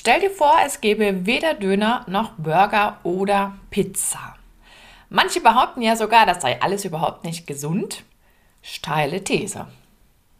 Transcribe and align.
Stell 0.00 0.20
dir 0.20 0.30
vor, 0.30 0.54
es 0.64 0.80
gäbe 0.80 1.26
weder 1.26 1.54
Döner 1.54 2.04
noch 2.06 2.30
Burger 2.38 2.98
oder 3.02 3.56
Pizza. 3.68 4.36
Manche 5.08 5.40
behaupten 5.40 5.82
ja 5.82 5.96
sogar, 5.96 6.24
das 6.24 6.40
sei 6.40 6.62
alles 6.62 6.84
überhaupt 6.84 7.24
nicht 7.24 7.48
gesund. 7.48 8.04
Steile 8.62 9.24
These. 9.24 9.66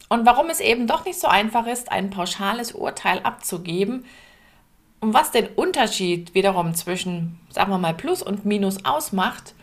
Und 0.08 0.24
warum 0.26 0.48
es 0.48 0.60
eben 0.60 0.86
doch 0.86 1.04
nicht 1.04 1.18
so 1.18 1.26
einfach 1.26 1.66
ist, 1.66 1.90
ein 1.90 2.10
pauschales 2.10 2.70
Urteil 2.70 3.18
abzugeben 3.24 4.04
und 5.00 5.12
was 5.12 5.32
den 5.32 5.48
Unterschied 5.48 6.34
wiederum 6.34 6.76
zwischen, 6.76 7.40
sagen 7.50 7.72
wir 7.72 7.78
mal, 7.78 7.94
Plus 7.94 8.22
und 8.22 8.44
Minus 8.44 8.84
ausmacht 8.84 9.56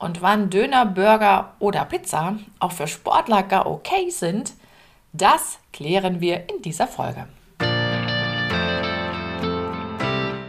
und 0.00 0.22
wann 0.22 0.50
Döner, 0.50 0.86
Burger 0.86 1.54
oder 1.60 1.84
Pizza 1.84 2.36
auch 2.58 2.72
für 2.72 2.88
Sportler 2.88 3.44
gar 3.44 3.66
okay 3.66 4.10
sind, 4.10 4.54
das 5.12 5.60
klären 5.72 6.20
wir 6.20 6.50
in 6.50 6.62
dieser 6.62 6.88
Folge. 6.88 7.28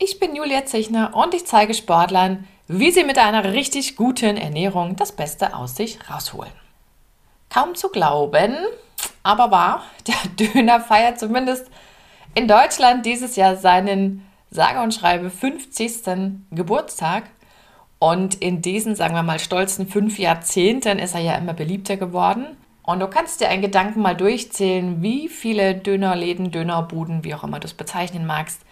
ich 0.00 0.18
bin 0.18 0.34
Julia 0.34 0.64
Zichner 0.64 1.14
und 1.14 1.34
ich 1.34 1.46
zeige 1.46 1.74
Sportlern, 1.74 2.48
wie 2.66 2.90
sie 2.90 3.04
mit 3.04 3.18
einer 3.18 3.52
richtig 3.52 3.96
guten 3.96 4.38
Ernährung 4.38 4.96
das 4.96 5.12
Beste 5.12 5.54
aus 5.54 5.76
sich 5.76 5.98
rausholen. 6.10 6.52
Kaum 7.50 7.74
zu 7.74 7.90
glauben, 7.90 8.56
aber 9.22 9.50
wahr, 9.50 9.84
der 10.06 10.48
Döner 10.48 10.80
feiert 10.80 11.20
zumindest 11.20 11.66
in 12.34 12.48
Deutschland 12.48 13.04
dieses 13.04 13.36
Jahr 13.36 13.56
seinen 13.56 14.26
sage 14.50 14.80
und 14.80 14.94
schreibe 14.94 15.30
50. 15.30 16.48
Geburtstag. 16.50 17.24
Und 17.98 18.36
in 18.36 18.62
diesen, 18.62 18.96
sagen 18.96 19.14
wir 19.14 19.22
mal, 19.22 19.38
stolzen 19.38 19.86
fünf 19.86 20.18
Jahrzehnten 20.18 20.98
ist 20.98 21.14
er 21.14 21.20
ja 21.20 21.34
immer 21.34 21.52
beliebter 21.52 21.98
geworden. 21.98 22.56
Und 22.82 23.00
du 23.00 23.06
kannst 23.08 23.42
dir 23.42 23.50
einen 23.50 23.60
Gedanken 23.60 24.00
mal 24.00 24.16
durchzählen, 24.16 25.02
wie 25.02 25.28
viele 25.28 25.74
Dönerläden, 25.74 26.50
Dönerbuden, 26.50 27.22
wie 27.24 27.34
auch 27.34 27.44
immer 27.44 27.60
du 27.60 27.66
es 27.66 27.74
bezeichnen 27.74 28.24
magst, 28.26 28.62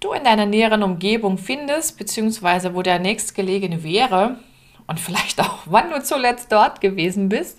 du 0.00 0.12
in 0.12 0.24
deiner 0.24 0.46
näheren 0.46 0.82
Umgebung 0.82 1.38
findest, 1.38 1.98
beziehungsweise 1.98 2.74
wo 2.74 2.82
der 2.82 2.98
nächstgelegene 2.98 3.82
wäre 3.82 4.38
und 4.86 5.00
vielleicht 5.00 5.40
auch 5.40 5.58
wann 5.66 5.90
du 5.90 6.02
zuletzt 6.02 6.52
dort 6.52 6.80
gewesen 6.80 7.28
bist. 7.28 7.58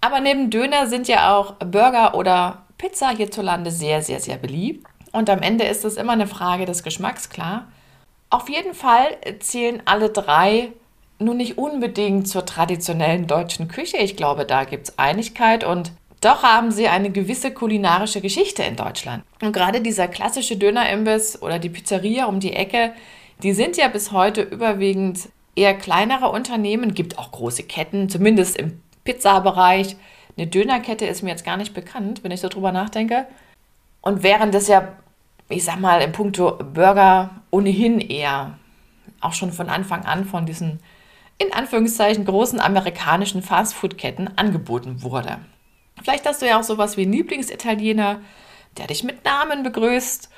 Aber 0.00 0.20
neben 0.20 0.50
Döner 0.50 0.86
sind 0.88 1.08
ja 1.08 1.36
auch 1.36 1.54
Burger 1.54 2.14
oder 2.14 2.62
Pizza 2.76 3.10
hierzulande 3.10 3.70
sehr, 3.70 4.02
sehr, 4.02 4.18
sehr 4.18 4.36
beliebt. 4.36 4.86
Und 5.12 5.30
am 5.30 5.42
Ende 5.42 5.64
ist 5.64 5.84
es 5.84 5.96
immer 5.96 6.12
eine 6.12 6.26
Frage 6.26 6.64
des 6.64 6.82
Geschmacks, 6.82 7.30
klar. 7.30 7.68
Auf 8.30 8.48
jeden 8.48 8.74
Fall 8.74 9.18
zählen 9.40 9.82
alle 9.84 10.08
drei 10.08 10.72
nun 11.18 11.36
nicht 11.36 11.58
unbedingt 11.58 12.26
zur 12.26 12.44
traditionellen 12.44 13.26
deutschen 13.26 13.68
Küche. 13.68 13.98
Ich 13.98 14.16
glaube, 14.16 14.44
da 14.44 14.64
gibt 14.64 14.88
es 14.88 14.98
Einigkeit 14.98 15.62
und 15.62 15.92
doch 16.22 16.42
haben 16.44 16.70
sie 16.70 16.88
eine 16.88 17.10
gewisse 17.10 17.52
kulinarische 17.52 18.20
Geschichte 18.20 18.62
in 18.62 18.76
Deutschland. 18.76 19.24
Und 19.42 19.52
gerade 19.52 19.80
dieser 19.80 20.08
klassische 20.08 20.56
Dönerimbiss 20.56 21.42
oder 21.42 21.58
die 21.58 21.68
Pizzeria 21.68 22.26
um 22.26 22.38
die 22.38 22.52
Ecke, 22.52 22.92
die 23.42 23.52
sind 23.52 23.76
ja 23.76 23.88
bis 23.88 24.12
heute 24.12 24.40
überwiegend 24.42 25.28
eher 25.56 25.74
kleinere 25.74 26.30
Unternehmen, 26.30 26.94
gibt 26.94 27.18
auch 27.18 27.32
große 27.32 27.64
Ketten, 27.64 28.08
zumindest 28.08 28.56
im 28.56 28.80
Pizzabereich. 29.04 29.96
Eine 30.36 30.46
Dönerkette 30.46 31.06
ist 31.06 31.22
mir 31.22 31.30
jetzt 31.30 31.44
gar 31.44 31.56
nicht 31.56 31.74
bekannt, 31.74 32.22
wenn 32.22 32.30
ich 32.30 32.40
so 32.40 32.48
drüber 32.48 32.70
nachdenke. 32.70 33.26
Und 34.00 34.22
während 34.22 34.54
das 34.54 34.68
ja, 34.68 34.88
ich 35.48 35.64
sag 35.64 35.80
mal, 35.80 36.00
im 36.02 36.12
Punkto 36.12 36.52
Burger 36.72 37.30
ohnehin 37.50 38.00
eher 38.00 38.58
auch 39.20 39.32
schon 39.32 39.52
von 39.52 39.68
Anfang 39.68 40.04
an 40.04 40.24
von 40.24 40.46
diesen 40.46 40.80
in 41.38 41.52
Anführungszeichen 41.52 42.24
großen 42.24 42.60
amerikanischen 42.60 43.42
Fastfood-Ketten 43.42 44.38
angeboten 44.38 45.02
wurde. 45.02 45.38
Vielleicht 46.02 46.26
hast 46.26 46.42
du 46.42 46.46
ja 46.46 46.58
auch 46.58 46.64
sowas 46.64 46.96
wie 46.96 47.02
einen 47.02 47.12
Lieblingsitaliener, 47.12 48.20
der 48.76 48.86
dich 48.86 49.04
mit 49.04 49.24
Namen 49.24 49.62
begrüßt. 49.62 50.28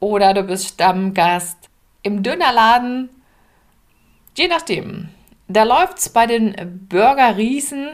Oder 0.00 0.34
du 0.34 0.42
bist 0.42 0.68
Stammgast 0.68 1.56
im 2.02 2.22
Dönerladen. 2.22 3.08
Je 4.36 4.48
nachdem. 4.48 5.10
Da 5.46 5.62
läuft 5.64 5.98
es 5.98 6.08
bei 6.08 6.26
den 6.26 6.86
Burger-Riesen 6.88 7.90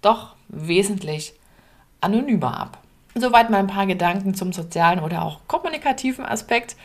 doch 0.00 0.34
wesentlich 0.48 1.34
anonymer 2.00 2.58
ab. 2.58 2.78
Soweit 3.14 3.50
mal 3.50 3.58
ein 3.58 3.66
paar 3.66 3.86
Gedanken 3.86 4.34
zum 4.34 4.52
sozialen 4.52 5.00
oder 5.00 5.22
auch 5.22 5.40
kommunikativen 5.46 6.24
Aspekt 6.24 6.76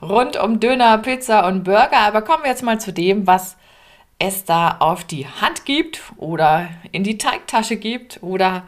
rund 0.00 0.36
um 0.36 0.60
Döner, 0.60 0.98
Pizza 0.98 1.46
und 1.46 1.64
Burger. 1.64 1.98
Aber 1.98 2.22
kommen 2.22 2.44
wir 2.44 2.50
jetzt 2.50 2.62
mal 2.62 2.80
zu 2.80 2.92
dem, 2.92 3.26
was 3.26 3.56
es 4.18 4.44
da 4.44 4.76
auf 4.78 5.04
die 5.04 5.26
Hand 5.26 5.64
gibt 5.64 6.00
oder 6.16 6.68
in 6.92 7.04
die 7.04 7.18
Teigtasche 7.18 7.76
gibt 7.76 8.22
oder 8.22 8.62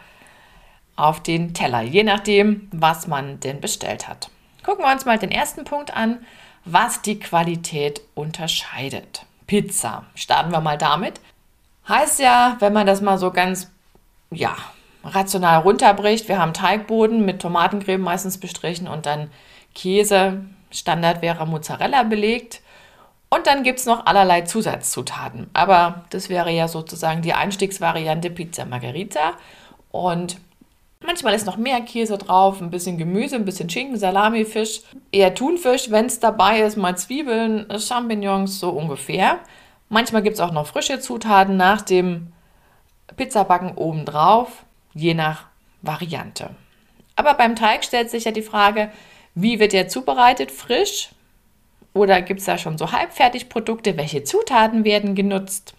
auf 0.97 1.23
den 1.23 1.55
Teller, 1.55 1.83
je 1.83 2.05
nachdem, 2.05 2.69
was 2.73 3.07
man 3.07 3.41
denn 3.41 3.61
bestellt 3.61 4.09
hat. 4.09 4.31
Gucken 4.65 4.85
wir 4.85 4.93
uns 4.93 5.05
mal 5.05 5.19
den 5.19 5.31
ersten 5.31 5.65
Punkt 5.65 5.95
an, 5.95 6.25
was 6.65 7.03
die 7.03 7.19
Qualität 7.19 8.01
unterscheidet. 8.15 9.27
Pizza. 9.47 10.07
Starten 10.15 10.53
wir 10.53 10.61
mal 10.61 10.79
damit. 10.79 11.21
Heißt 11.89 12.21
ja, 12.21 12.57
wenn 12.61 12.73
man 12.73 12.87
das 12.87 13.03
mal 13.03 13.19
so 13.19 13.31
ganz, 13.31 13.71
ja, 14.31 14.57
rational 15.05 15.61
runterbricht, 15.61 16.29
wir 16.29 16.39
haben 16.39 16.55
Teigboden 16.55 17.25
mit 17.27 17.43
Tomatencreme 17.43 18.01
meistens 18.01 18.39
bestrichen 18.39 18.89
und 18.89 19.05
dann 19.05 19.31
Käse, 19.75 20.45
Standard 20.71 21.21
wäre 21.21 21.47
Mozzarella 21.47 22.05
belegt. 22.05 22.63
Und 23.29 23.47
dann 23.47 23.65
gibt 23.65 23.81
es 23.81 23.87
noch 23.87 24.07
allerlei 24.07 24.43
Zusatzzutaten. 24.43 25.51
Aber 25.53 26.05
das 26.11 26.29
wäre 26.29 26.51
ja 26.53 26.69
sozusagen 26.69 27.21
die 27.21 27.33
Einstiegsvariante 27.33 28.31
Pizza 28.31 28.65
Margherita. 28.65 29.35
Und 29.91 30.39
Manchmal 31.07 31.35
ist 31.35 31.45
noch 31.47 31.59
mehr 31.59 31.83
Käse 31.83 32.17
drauf, 32.17 32.63
ein 32.63 32.71
bisschen 32.71 32.97
Gemüse, 32.97 33.37
ein 33.37 33.45
bisschen 33.45 33.69
Schinken, 33.69 33.99
Salami, 33.99 34.47
Fisch, 34.47 34.81
eher 35.13 35.35
Thunfisch, 35.35 35.91
wenn 35.91 36.07
es 36.07 36.19
dabei 36.19 36.61
ist, 36.61 36.77
mal 36.77 36.97
Zwiebeln, 36.97 37.67
Champignons, 37.79 38.59
so 38.59 38.71
ungefähr. 38.71 39.39
Manchmal 39.91 40.23
gibt 40.23 40.35
es 40.35 40.41
auch 40.41 40.51
noch 40.51 40.67
frische 40.67 41.01
Zutaten 41.01 41.59
nach 41.59 41.83
dem 41.83 42.33
Pizzabacken 43.17 43.77
obendrauf, 43.77 44.65
je 44.95 45.13
nach 45.13 45.45
Variante. 45.83 46.51
Aber 47.17 47.35
beim 47.35 47.55
Teig 47.55 47.85
stellt 47.85 48.11
sich 48.11 48.25
ja 48.25 48.33
die 48.33 48.43
Frage, 48.43 48.91
wie 49.35 49.61
wird 49.61 49.75
der 49.75 49.89
zubereitet? 49.89 50.51
Frisch? 50.51 51.11
Oder 51.93 52.23
gibt 52.23 52.41
es 52.41 52.47
da 52.47 52.57
schon 52.57 52.79
so 52.79 52.93
Halbfertigprodukte? 52.93 53.99
Welche 53.99 54.25
Zutaten 54.25 54.85
werden 54.85 55.15
genutzt? 55.15 55.75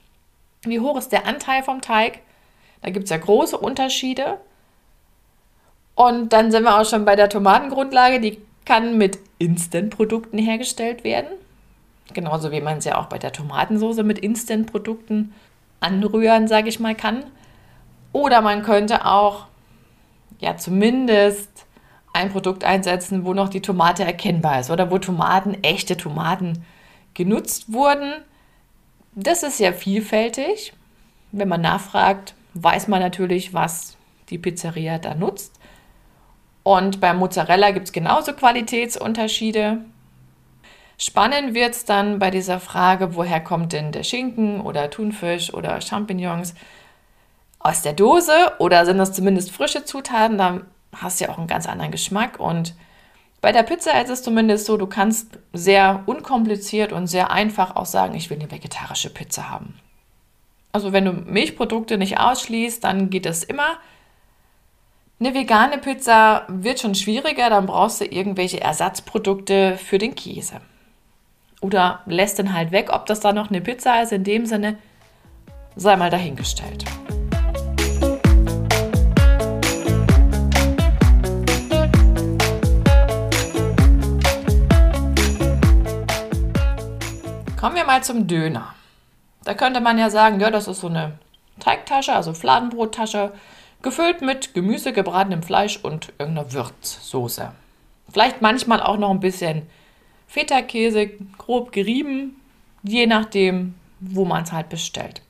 Wie 0.64 0.80
hoch 0.80 0.98
ist 0.98 1.12
der 1.12 1.26
Anteil 1.26 1.64
vom 1.64 1.82
Teig? 1.82 2.20
Da 2.82 2.92
gibt 2.92 3.06
es 3.06 3.10
ja 3.10 3.18
große 3.18 3.58
Unterschiede. 3.58 4.40
Und 5.96 6.34
dann 6.34 6.52
sind 6.52 6.64
wir 6.64 6.80
auch 6.80 6.86
schon 6.86 7.06
bei 7.06 7.16
der 7.16 7.30
Tomatengrundlage. 7.30 8.20
Die 8.20 8.40
kann 8.66 8.98
mit 8.98 9.20
Instant-Produkten 9.40 10.38
hergestellt 10.38 11.04
werden. 11.04 11.30
Genauso 12.14 12.52
wie 12.52 12.62
man 12.62 12.78
es 12.78 12.86
ja 12.86 12.98
auch 12.98 13.08
bei 13.08 13.18
der 13.18 13.32
Tomatensauce 13.32 14.04
mit 14.04 14.20
Instant-Produkten 14.20 15.34
anrühren, 15.80 16.48
sage 16.48 16.70
ich 16.70 16.80
mal, 16.80 16.96
kann. 16.96 17.24
Oder 18.12 18.42
man 18.42 18.64
könnte 18.64 19.06
auch 19.06 19.48
ja 20.40 20.58
zumindest 20.58 21.50
ein 22.14 22.32
Produkt 22.32 22.64
einsetzen, 22.64 23.26
wo 23.26 23.34
noch 23.34 23.50
die 23.50 23.62
Tomate 23.62 24.04
erkennbar 24.04 24.62
ist 24.62 24.70
oder 24.70 24.90
wo 24.90 25.00
Tomaten, 25.00 25.62
echte 25.64 25.98
Tomaten 25.98 26.64
genutzt 27.14 27.74
wurden. 27.74 28.14
Das 29.16 29.44
ist 29.44 29.60
ja 29.60 29.74
vielfältig. 29.74 30.74
Wenn 31.32 31.50
man 31.50 31.62
nachfragt, 31.62 32.36
weiß 32.54 32.88
man 32.88 33.02
natürlich, 33.02 33.54
was 33.54 33.98
die 34.30 34.38
Pizzeria 34.38 34.98
da 34.98 35.14
nutzt. 35.14 35.55
Und 36.66 37.00
beim 37.00 37.18
Mozzarella 37.18 37.70
gibt 37.70 37.86
es 37.86 37.94
genauso 37.94 38.34
Qualitätsunterschiede. 38.34 39.82
Spannend 40.98 41.54
wird 41.54 41.76
es 41.76 41.86
dann 41.86 42.18
bei 42.18 42.32
dieser 42.32 42.60
Frage, 42.60 43.16
woher 43.16 43.40
kommt 43.40 43.72
denn 43.72 43.92
der 43.92 44.02
Schinken 44.02 44.62
oder 44.62 44.90
Thunfisch 44.90 45.54
oder 45.54 45.80
Champignons? 45.80 46.56
Aus 47.60 47.84
der 47.84 47.94
Dose 47.94 48.54
oder 48.58 48.84
sind 48.88 48.98
das 48.98 49.14
zumindest 49.14 49.52
frische 49.52 49.86
Zutaten? 49.86 50.40
Da 50.40 50.62
hast 50.96 51.22
du 51.22 51.26
ja 51.26 51.32
auch 51.32 51.38
einen 51.38 51.46
ganz 51.46 51.68
anderen 51.68 51.92
Geschmack. 51.92 52.40
Und 52.40 52.74
bei 53.42 53.52
der 53.52 53.62
Pizza 53.62 54.02
ist 54.02 54.10
es 54.10 54.24
zumindest 54.24 54.66
so, 54.66 54.76
du 54.76 54.88
kannst 54.88 55.38
sehr 55.54 56.02
unkompliziert 56.08 56.92
und 56.92 57.06
sehr 57.06 57.30
einfach 57.30 57.76
auch 57.76 57.86
sagen, 57.86 58.16
ich 58.16 58.32
will 58.32 58.40
eine 58.40 58.50
vegetarische 58.50 59.12
Pizza 59.12 59.52
haben. 59.52 59.78
Also 60.72 60.94
wenn 60.94 61.06
du 61.06 61.12
Milchprodukte 61.12 62.00
nicht 62.00 62.20
ausschließt, 62.20 62.84
dann 62.84 63.12
geht 63.12 63.28
das 63.28 63.44
immer. 63.44 63.78
Eine 65.18 65.34
vegane 65.34 65.78
Pizza 65.78 66.44
wird 66.50 66.82
schon 66.82 66.94
schwieriger, 66.94 67.50
dann 67.50 67.68
brauchst 67.68 68.02
du 68.02 68.06
irgendwelche 68.06 68.60
Ersatzprodukte 68.60 69.78
für 69.78 69.98
den 69.98 70.14
Käse. 70.14 70.60
oder 71.62 72.02
lässt 72.06 72.38
den 72.38 72.54
halt 72.54 72.72
weg. 72.72 72.90
Ob 72.92 73.06
das 73.06 73.22
da 73.22 73.34
noch 73.34 73.50
eine 73.50 73.62
Pizza 73.62 74.02
ist, 74.02 74.12
in 74.12 74.24
dem 74.24 74.46
Sinne, 74.46 74.78
sei 75.76 75.96
mal 75.96 76.10
dahingestellt. 76.10 76.86
Kommen 87.60 87.76
wir 87.76 87.86
mal 87.86 88.04
zum 88.04 88.28
Döner. 88.28 88.76
Da 89.44 89.54
könnte 89.54 89.82
man 89.82 89.98
ja 89.98 90.10
sagen, 90.10 90.40
ja, 90.40 90.52
das 90.52 90.68
ist 90.68 90.82
so 90.82 90.88
eine 90.88 91.14
Teigtasche, 91.60 92.14
also 92.14 92.34
Fladenbrottasche, 92.34 93.32
gefüllt 93.86 94.22
mit 94.22 94.54
Gemüse, 94.54 94.92
gebratenem 94.92 95.44
Fleisch 95.44 95.78
und 95.82 96.12
irgendeiner 96.20 96.52
Würzsoße. 96.52 97.54
Vielleicht 98.12 98.42
manchmal 98.42 98.82
auch 98.82 98.98
noch 98.98 99.12
ein 99.12 99.22
bisschen 99.22 99.62
Feta-Käse, 100.28 101.12
grob 101.38 101.72
gerieben, 101.72 102.36
je 102.84 103.06
nachdem, 103.06 103.76
wo 104.02 104.26
man 104.26 104.44
es 104.44 104.52
halt 104.52 104.68
bestellt. 104.68 105.22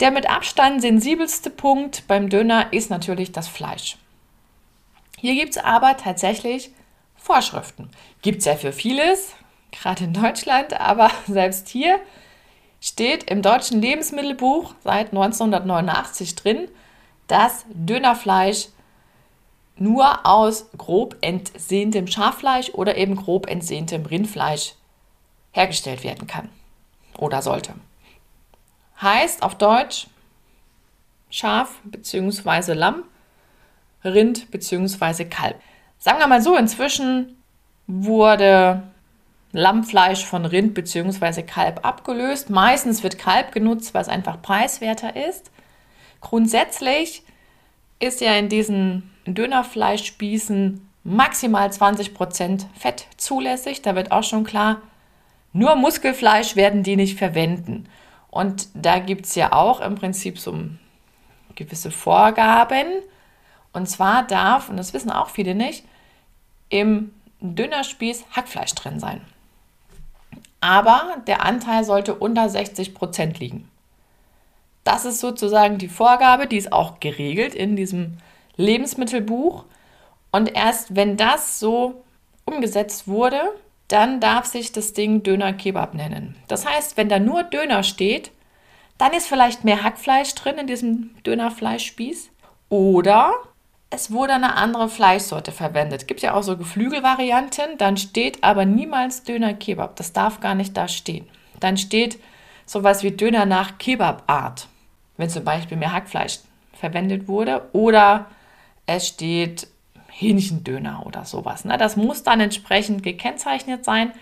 Der 0.00 0.10
mit 0.10 0.28
Abstand 0.28 0.82
sensibelste 0.82 1.48
Punkt 1.48 2.06
beim 2.06 2.28
Döner 2.28 2.72
ist 2.72 2.90
natürlich 2.90 3.32
das 3.32 3.48
Fleisch. 3.48 3.96
Hier 5.18 5.34
gibt 5.34 5.56
es 5.56 5.58
aber 5.58 5.96
tatsächlich 5.96 6.70
Vorschriften. 7.16 7.88
Gibt 8.20 8.40
es 8.40 8.44
ja 8.44 8.56
für 8.56 8.72
vieles, 8.72 9.32
gerade 9.70 10.04
in 10.04 10.12
Deutschland, 10.12 10.78
aber 10.78 11.10
selbst 11.26 11.68
hier 11.68 11.98
steht 12.80 13.30
im 13.30 13.42
deutschen 13.42 13.80
Lebensmittelbuch 13.80 14.74
seit 14.84 15.08
1989 15.08 16.34
drin, 16.34 16.68
dass 17.26 17.64
Dönerfleisch 17.68 18.68
nur 19.76 20.24
aus 20.26 20.70
grob 20.78 21.16
entsehntem 21.20 22.06
Schaffleisch 22.06 22.70
oder 22.70 22.96
eben 22.96 23.16
grob 23.16 23.48
entsehntem 23.48 24.06
Rindfleisch 24.06 24.74
hergestellt 25.52 26.04
werden 26.04 26.26
kann 26.26 26.48
oder 27.18 27.42
sollte. 27.42 27.74
Heißt 29.00 29.42
auf 29.42 29.56
Deutsch 29.56 30.06
Schaf 31.28 31.80
bzw. 31.84 32.72
Lamm, 32.72 33.02
Rind 34.04 34.50
bzw. 34.50 35.24
Kalb. 35.24 35.60
Sagen 35.98 36.18
wir 36.18 36.26
mal 36.26 36.40
so, 36.40 36.56
inzwischen 36.56 37.36
wurde 37.86 38.82
Lammfleisch 39.52 40.24
von 40.24 40.44
Rind 40.44 40.74
bzw. 40.74 41.42
Kalb 41.42 41.84
abgelöst. 41.84 42.50
Meistens 42.50 43.02
wird 43.02 43.18
Kalb 43.18 43.52
genutzt, 43.52 43.94
weil 43.94 44.02
es 44.02 44.08
einfach 44.08 44.40
preiswerter 44.40 45.16
ist. 45.16 45.50
Grundsätzlich 46.26 47.22
ist 48.00 48.20
ja 48.20 48.34
in 48.34 48.48
diesen 48.48 49.14
Dönerfleischspießen 49.26 50.88
maximal 51.04 51.68
20% 51.68 52.66
Fett 52.76 53.06
zulässig. 53.16 53.82
Da 53.82 53.94
wird 53.94 54.10
auch 54.10 54.24
schon 54.24 54.42
klar, 54.42 54.82
nur 55.52 55.76
Muskelfleisch 55.76 56.56
werden 56.56 56.82
die 56.82 56.96
nicht 56.96 57.16
verwenden. 57.16 57.88
Und 58.28 58.66
da 58.74 58.98
gibt 58.98 59.26
es 59.26 59.36
ja 59.36 59.52
auch 59.52 59.80
im 59.80 59.94
Prinzip 59.94 60.38
so 60.38 60.52
gewisse 61.54 61.92
Vorgaben. 61.92 62.88
Und 63.72 63.86
zwar 63.88 64.26
darf, 64.26 64.68
und 64.68 64.78
das 64.78 64.94
wissen 64.94 65.10
auch 65.10 65.30
viele 65.30 65.54
nicht, 65.54 65.84
im 66.70 67.14
Dönerspieß 67.40 68.24
Hackfleisch 68.32 68.74
drin 68.74 68.98
sein 68.98 69.20
aber 70.66 71.18
der 71.28 71.44
Anteil 71.44 71.84
sollte 71.84 72.14
unter 72.14 72.48
60 72.48 72.92
Prozent 72.92 73.38
liegen. 73.38 73.68
Das 74.86 75.04
ist 75.04 75.18
sozusagen 75.18 75.78
die 75.78 75.88
Vorgabe, 75.88 76.46
die 76.46 76.58
ist 76.58 76.72
auch 76.72 77.00
geregelt 77.00 77.56
in 77.56 77.74
diesem 77.74 78.18
Lebensmittelbuch. 78.54 79.64
Und 80.30 80.54
erst 80.54 80.94
wenn 80.94 81.16
das 81.16 81.58
so 81.58 82.04
umgesetzt 82.44 83.08
wurde, 83.08 83.40
dann 83.88 84.20
darf 84.20 84.46
sich 84.46 84.70
das 84.70 84.92
Ding 84.92 85.24
Döner 85.24 85.52
Kebab 85.52 85.94
nennen. 85.94 86.36
Das 86.46 86.64
heißt, 86.64 86.96
wenn 86.96 87.08
da 87.08 87.18
nur 87.18 87.42
Döner 87.42 87.82
steht, 87.82 88.30
dann 88.96 89.12
ist 89.12 89.26
vielleicht 89.26 89.64
mehr 89.64 89.82
Hackfleisch 89.82 90.32
drin 90.36 90.56
in 90.56 90.68
diesem 90.68 91.10
Dönerfleischspieß. 91.24 92.30
Oder 92.68 93.32
es 93.90 94.12
wurde 94.12 94.34
eine 94.34 94.54
andere 94.54 94.88
Fleischsorte 94.88 95.50
verwendet. 95.50 96.02
Es 96.02 96.06
Gibt 96.06 96.22
ja 96.22 96.34
auch 96.34 96.44
so 96.44 96.56
Geflügelvarianten, 96.56 97.76
dann 97.78 97.96
steht 97.96 98.44
aber 98.44 98.64
niemals 98.64 99.24
Döner 99.24 99.54
Kebab. 99.54 99.96
Das 99.96 100.12
darf 100.12 100.38
gar 100.38 100.54
nicht 100.54 100.76
da 100.76 100.86
stehen. 100.86 101.26
Dann 101.58 101.76
steht 101.76 102.20
sowas 102.66 103.02
wie 103.02 103.10
Döner 103.10 103.46
nach 103.46 103.78
Kebabart, 103.78 104.68
wenn 105.16 105.30
zum 105.30 105.44
Beispiel 105.44 105.76
mehr 105.76 105.92
Hackfleisch 105.92 106.40
verwendet 106.72 107.28
wurde. 107.28 107.68
Oder 107.72 108.26
es 108.86 109.06
steht 109.08 109.68
Hähnchendöner 110.08 111.04
oder 111.04 111.24
sowas. 111.24 111.64
Ne? 111.64 111.76
Das 111.78 111.96
muss 111.96 112.22
dann 112.22 112.40
entsprechend 112.40 113.02
gekennzeichnet 113.02 113.84
sein. 113.84 114.12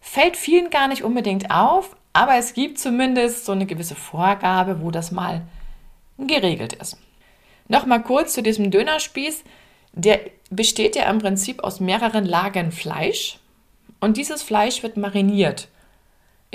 Fällt 0.00 0.36
vielen 0.36 0.70
gar 0.70 0.88
nicht 0.88 1.02
unbedingt 1.02 1.50
auf, 1.50 1.96
aber 2.12 2.36
es 2.36 2.52
gibt 2.52 2.78
zumindest 2.78 3.46
so 3.46 3.52
eine 3.52 3.66
gewisse 3.66 3.94
Vorgabe, 3.94 4.82
wo 4.82 4.90
das 4.90 5.10
mal 5.12 5.42
geregelt 6.18 6.74
ist. 6.74 6.98
Nochmal 7.68 8.02
kurz 8.02 8.34
zu 8.34 8.42
diesem 8.42 8.70
Dönerspieß. 8.70 9.44
Der 9.94 10.20
besteht 10.50 10.96
ja 10.96 11.08
im 11.08 11.18
Prinzip 11.18 11.64
aus 11.64 11.80
mehreren 11.80 12.24
Lagern 12.24 12.72
Fleisch 12.72 13.38
und 14.00 14.16
dieses 14.16 14.42
Fleisch 14.42 14.82
wird 14.82 14.96
mariniert. 14.96 15.68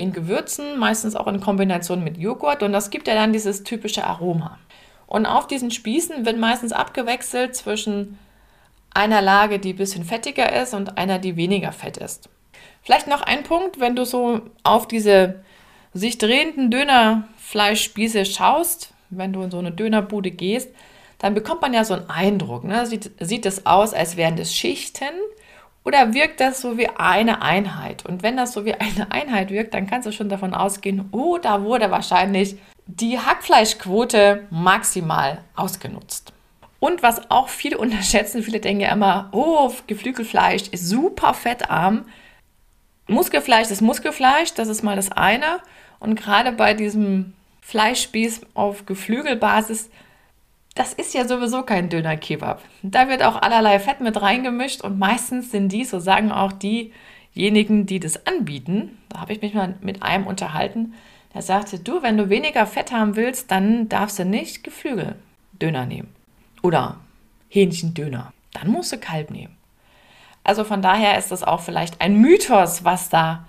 In 0.00 0.12
Gewürzen, 0.12 0.78
meistens 0.78 1.14
auch 1.14 1.26
in 1.26 1.40
Kombination 1.40 2.02
mit 2.02 2.16
Joghurt 2.16 2.62
und 2.62 2.72
das 2.72 2.88
gibt 2.88 3.06
ja 3.06 3.14
dann 3.14 3.34
dieses 3.34 3.64
typische 3.64 4.06
Aroma. 4.06 4.58
Und 5.06 5.26
auf 5.26 5.46
diesen 5.46 5.70
Spießen 5.70 6.24
wird 6.24 6.38
meistens 6.38 6.72
abgewechselt 6.72 7.54
zwischen 7.54 8.18
einer 8.94 9.20
Lage, 9.20 9.58
die 9.58 9.74
ein 9.74 9.76
bisschen 9.76 10.04
fettiger 10.04 10.52
ist 10.62 10.72
und 10.72 10.96
einer, 10.96 11.18
die 11.18 11.36
weniger 11.36 11.72
fett 11.72 11.98
ist. 11.98 12.28
Vielleicht 12.82 13.08
noch 13.08 13.20
ein 13.20 13.42
Punkt, 13.42 13.78
wenn 13.78 13.94
du 13.94 14.04
so 14.04 14.40
auf 14.62 14.88
diese 14.88 15.44
sich 15.92 16.16
drehenden 16.18 16.70
Dönerfleischspieße 16.70 18.24
schaust, 18.24 18.94
wenn 19.10 19.32
du 19.32 19.42
in 19.42 19.50
so 19.50 19.58
eine 19.58 19.72
Dönerbude 19.72 20.30
gehst, 20.30 20.70
dann 21.18 21.34
bekommt 21.34 21.60
man 21.60 21.74
ja 21.74 21.84
so 21.84 21.94
einen 21.94 22.08
Eindruck. 22.08 22.64
Ne? 22.64 22.86
Sieht, 22.86 23.10
sieht 23.20 23.44
es 23.44 23.66
aus, 23.66 23.92
als 23.92 24.16
wären 24.16 24.36
das 24.36 24.54
Schichten 24.54 25.12
oder 25.84 26.12
wirkt 26.12 26.40
das 26.40 26.60
so 26.60 26.76
wie 26.76 26.88
eine 26.88 27.42
Einheit? 27.42 28.04
Und 28.06 28.22
wenn 28.22 28.36
das 28.36 28.52
so 28.52 28.64
wie 28.64 28.74
eine 28.74 29.10
Einheit 29.10 29.50
wirkt, 29.50 29.74
dann 29.74 29.86
kannst 29.86 30.06
du 30.06 30.12
schon 30.12 30.28
davon 30.28 30.54
ausgehen, 30.54 31.08
oh, 31.12 31.38
da 31.38 31.62
wurde 31.62 31.90
wahrscheinlich 31.90 32.56
die 32.86 33.18
Hackfleischquote 33.18 34.46
maximal 34.50 35.38
ausgenutzt. 35.56 36.32
Und 36.80 37.02
was 37.02 37.30
auch 37.30 37.48
viele 37.48 37.78
unterschätzen, 37.78 38.42
viele 38.42 38.60
denken 38.60 38.82
ja 38.82 38.92
immer, 38.92 39.28
oh, 39.32 39.72
Geflügelfleisch 39.86 40.68
ist 40.68 40.88
super 40.88 41.34
fettarm. 41.34 42.06
Muskelfleisch 43.06 43.70
ist 43.70 43.82
Muskelfleisch, 43.82 44.54
das 44.54 44.68
ist 44.68 44.82
mal 44.82 44.96
das 44.96 45.12
eine. 45.12 45.60
Und 45.98 46.14
gerade 46.14 46.52
bei 46.52 46.74
diesem 46.74 47.34
Fleischspieß 47.60 48.42
auf 48.54 48.86
Geflügelbasis 48.86 49.90
das 50.80 50.94
ist 50.94 51.12
ja 51.12 51.28
sowieso 51.28 51.62
kein 51.62 51.90
Döner-Kebab. 51.90 52.62
Da 52.82 53.06
wird 53.10 53.22
auch 53.22 53.42
allerlei 53.42 53.78
Fett 53.78 54.00
mit 54.00 54.22
reingemischt 54.22 54.80
und 54.80 54.98
meistens 54.98 55.50
sind 55.50 55.68
die, 55.68 55.84
so 55.84 55.98
sagen 56.00 56.32
auch 56.32 56.52
diejenigen, 56.52 57.84
die 57.84 58.00
das 58.00 58.26
anbieten, 58.26 58.96
da 59.10 59.20
habe 59.20 59.34
ich 59.34 59.42
mich 59.42 59.52
mal 59.52 59.74
mit 59.82 60.02
einem 60.02 60.26
unterhalten, 60.26 60.94
der 61.34 61.42
sagte, 61.42 61.78
du, 61.80 62.02
wenn 62.02 62.16
du 62.16 62.30
weniger 62.30 62.64
Fett 62.64 62.92
haben 62.92 63.14
willst, 63.14 63.50
dann 63.50 63.90
darfst 63.90 64.18
du 64.18 64.24
nicht 64.24 64.64
Geflügeldöner 64.64 65.84
nehmen 65.84 66.08
oder 66.62 66.96
Hähnchendöner. 67.50 68.32
Dann 68.54 68.68
musst 68.68 68.90
du 68.90 68.96
Kalb 68.96 69.30
nehmen. 69.30 69.58
Also 70.44 70.64
von 70.64 70.80
daher 70.80 71.18
ist 71.18 71.30
das 71.30 71.42
auch 71.42 71.60
vielleicht 71.60 72.00
ein 72.00 72.16
Mythos, 72.16 72.84
was 72.84 73.10
da 73.10 73.44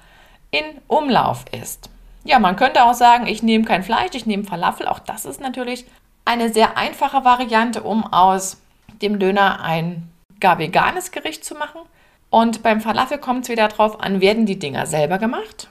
in 0.52 0.66
Umlauf 0.88 1.46
ist. 1.58 1.90
Ja, 2.26 2.40
man 2.40 2.58
könnte 2.58 2.84
auch 2.84 2.94
sagen, 2.94 3.26
ich 3.26 3.42
nehme 3.42 3.64
kein 3.64 3.84
Fleisch, 3.84 4.16
ich 4.16 4.26
nehme 4.26 4.44
Falafel. 4.44 4.90
Auch 4.90 5.00
das 5.00 5.24
ist 5.24 5.40
natürlich 5.40 5.86
eine 6.26 6.54
sehr 6.54 6.78
einfache 6.78 7.24
Variante, 7.26 7.84
um 7.84 8.06
aus 8.06 8.58
dem 9.02 9.20
Döner 9.20 9.62
ein 9.64 10.10
gar 10.40 10.60
veganes 10.60 11.12
Gericht 11.12 11.44
zu 11.44 11.56
machen. 11.56 11.82
Und 12.30 12.64
beim 12.64 12.82
Falafel 12.82 13.18
kommt 13.18 13.44
es 13.44 13.50
wieder 13.50 13.68
darauf 13.68 14.00
an, 14.00 14.22
werden 14.22 14.46
die 14.46 14.60
Dinger 14.60 14.86
selber 14.86 15.18
gemacht? 15.18 15.70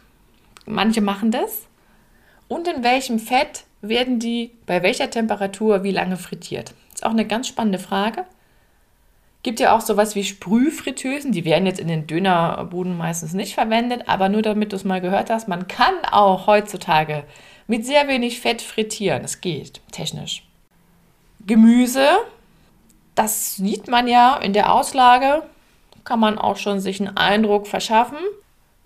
Manche 0.66 1.00
machen 1.00 1.30
das. 1.30 1.66
Und 2.49 2.69
in 2.69 2.83
welchem 2.83 3.19
Fett 3.19 3.64
werden 3.80 4.19
die 4.19 4.50
bei 4.66 4.83
welcher 4.83 5.11
Temperatur 5.11 5.83
wie 5.83 5.92
lange 5.92 6.16
frittiert? 6.16 6.75
Ist 6.92 7.04
auch 7.04 7.11
eine 7.11 7.26
ganz 7.26 7.49
spannende 7.49 7.78
Frage. 7.78 8.25
Gibt 9.42 9.59
ja 9.59 9.75
auch 9.75 9.80
sowas 9.80 10.14
wie 10.14 10.25
Sprühfritteusen, 10.25 11.33
die 11.33 11.47
werden 11.47 11.64
jetzt 11.64 11.80
in 11.80 11.88
den 11.88 12.07
Dönerbuden 12.07 12.99
meistens 12.99 13.33
nicht 13.33 13.54
verwendet, 13.54 14.02
aber 14.07 14.28
nur 14.28 14.42
damit 14.42 14.73
du 14.73 14.76
es 14.76 14.85
mal 14.85 15.00
gehört 15.00 15.30
hast, 15.30 15.49
man 15.49 15.66
kann 15.66 15.95
auch 16.11 16.47
heutzutage 16.47 17.25
mit 17.70 17.86
sehr 17.86 18.08
wenig 18.08 18.40
Fett 18.40 18.62
frittieren. 18.62 19.22
Es 19.22 19.40
geht 19.40 19.80
technisch. 19.92 20.42
Gemüse, 21.46 22.04
das 23.14 23.54
sieht 23.54 23.86
man 23.86 24.08
ja 24.08 24.36
in 24.38 24.52
der 24.52 24.74
Auslage, 24.74 25.44
kann 26.02 26.18
man 26.18 26.36
auch 26.36 26.56
schon 26.56 26.80
sich 26.80 26.98
einen 26.98 27.16
Eindruck 27.16 27.68
verschaffen. 27.68 28.18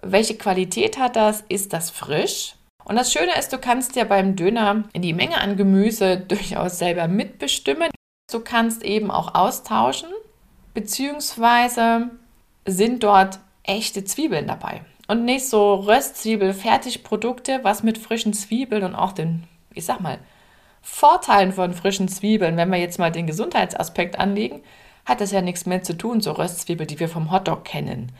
Welche 0.02 0.36
Qualität 0.36 0.98
hat 0.98 1.16
das? 1.16 1.42
Ist 1.48 1.72
das 1.72 1.88
frisch? 1.88 2.56
Und 2.84 2.96
das 2.96 3.10
Schöne 3.10 3.34
ist, 3.38 3.54
du 3.54 3.58
kannst 3.58 3.96
ja 3.96 4.04
beim 4.04 4.36
Döner 4.36 4.84
die 4.94 5.14
Menge 5.14 5.40
an 5.40 5.56
Gemüse 5.56 6.18
durchaus 6.28 6.78
selber 6.78 7.08
mitbestimmen. 7.08 7.88
Du 8.30 8.40
kannst 8.40 8.82
eben 8.82 9.10
auch 9.10 9.34
austauschen, 9.34 10.10
beziehungsweise 10.74 12.10
sind 12.66 13.02
dort 13.02 13.38
echte 13.62 14.04
Zwiebeln 14.04 14.46
dabei. 14.46 14.82
Und 15.06 15.24
nicht 15.24 15.48
so 15.48 15.74
Röstzwiebel-Fertigprodukte, 15.74 17.60
was 17.62 17.82
mit 17.82 17.98
frischen 17.98 18.32
Zwiebeln 18.32 18.84
und 18.84 18.94
auch 18.94 19.12
den, 19.12 19.44
ich 19.72 19.84
sag 19.84 20.00
mal, 20.00 20.18
Vorteilen 20.82 21.52
von 21.52 21.72
frischen 21.72 22.08
Zwiebeln, 22.08 22.56
wenn 22.58 22.70
wir 22.70 22.78
jetzt 22.78 22.98
mal 22.98 23.10
den 23.10 23.26
Gesundheitsaspekt 23.26 24.18
anlegen, 24.18 24.62
hat 25.06 25.20
das 25.20 25.32
ja 25.32 25.40
nichts 25.40 25.64
mehr 25.66 25.82
zu 25.82 25.96
tun, 25.96 26.20
so 26.20 26.32
Röstzwiebel, 26.32 26.86
die 26.86 27.00
wir 27.00 27.08
vom 27.08 27.30
Hotdog 27.30 27.64
kennen. 27.64 28.12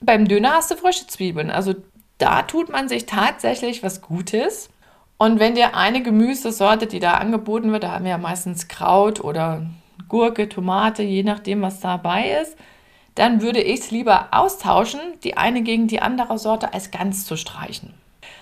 Beim 0.00 0.26
Döner 0.26 0.54
hast 0.54 0.70
du 0.70 0.76
frische 0.76 1.06
Zwiebeln, 1.06 1.50
also 1.50 1.74
da 2.18 2.42
tut 2.42 2.68
man 2.68 2.88
sich 2.88 3.06
tatsächlich 3.06 3.82
was 3.82 4.02
Gutes. 4.02 4.70
Und 5.18 5.40
wenn 5.40 5.54
dir 5.54 5.74
eine 5.74 6.02
Gemüsesorte, 6.02 6.86
die 6.86 7.00
da 7.00 7.14
angeboten 7.14 7.72
wird, 7.72 7.84
da 7.84 7.92
haben 7.92 8.04
wir 8.04 8.12
ja 8.12 8.18
meistens 8.18 8.68
Kraut 8.68 9.20
oder 9.22 9.66
Gurke, 10.08 10.48
Tomate, 10.48 11.02
je 11.02 11.22
nachdem, 11.22 11.62
was 11.62 11.80
dabei 11.80 12.40
ist, 12.42 12.56
dann 13.18 13.42
würde 13.42 13.60
ich 13.60 13.80
es 13.80 13.90
lieber 13.90 14.28
austauschen, 14.30 15.00
die 15.24 15.36
eine 15.36 15.62
gegen 15.62 15.88
die 15.88 16.00
andere 16.00 16.38
Sorte 16.38 16.72
als 16.72 16.90
ganz 16.90 17.24
zu 17.24 17.36
streichen. 17.36 17.94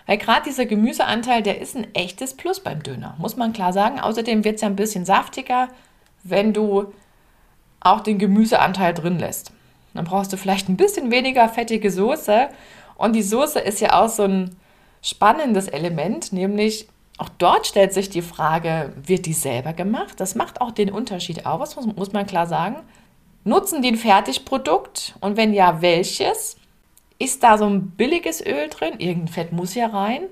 Weil 0.06 0.18
gerade 0.18 0.42
dieser 0.44 0.66
Gemüseanteil, 0.66 1.42
der 1.42 1.60
ist 1.60 1.76
ein 1.76 1.92
echtes 1.94 2.34
Plus 2.34 2.60
beim 2.60 2.82
Döner, 2.82 3.16
muss 3.18 3.36
man 3.36 3.52
klar 3.52 3.72
sagen. 3.72 3.98
Außerdem 3.98 4.44
wird 4.44 4.56
es 4.56 4.60
ja 4.60 4.68
ein 4.68 4.76
bisschen 4.76 5.04
saftiger, 5.04 5.68
wenn 6.22 6.52
du 6.52 6.92
auch 7.80 8.00
den 8.00 8.18
Gemüseanteil 8.18 8.92
drin 8.94 9.18
lässt. 9.18 9.52
Dann 9.94 10.04
brauchst 10.04 10.32
du 10.32 10.36
vielleicht 10.36 10.68
ein 10.68 10.76
bisschen 10.76 11.10
weniger 11.10 11.48
fettige 11.48 11.90
Soße. 11.90 12.48
Und 12.96 13.14
die 13.14 13.22
Soße 13.22 13.58
ist 13.58 13.80
ja 13.80 14.00
auch 14.00 14.08
so 14.08 14.24
ein 14.24 14.56
spannendes 15.02 15.68
Element, 15.68 16.32
nämlich 16.32 16.88
auch 17.18 17.30
dort 17.38 17.66
stellt 17.66 17.94
sich 17.94 18.10
die 18.10 18.22
Frage, 18.22 18.92
wird 19.02 19.24
die 19.24 19.32
selber 19.32 19.72
gemacht? 19.72 20.20
Das 20.20 20.34
macht 20.34 20.60
auch 20.60 20.70
den 20.70 20.90
Unterschied 20.90 21.46
aus, 21.46 21.76
muss 21.76 22.12
man 22.12 22.26
klar 22.26 22.46
sagen. 22.46 22.76
Nutzen 23.46 23.80
die 23.80 23.92
ein 23.92 23.96
Fertigprodukt 23.96 25.14
und 25.20 25.36
wenn 25.36 25.54
ja, 25.54 25.80
welches? 25.80 26.56
Ist 27.16 27.44
da 27.44 27.56
so 27.56 27.64
ein 27.64 27.90
billiges 27.90 28.44
Öl 28.44 28.68
drin? 28.68 28.98
Irgendein 28.98 29.32
Fett 29.32 29.52
muss 29.52 29.76
ja 29.76 29.86
rein. 29.86 30.24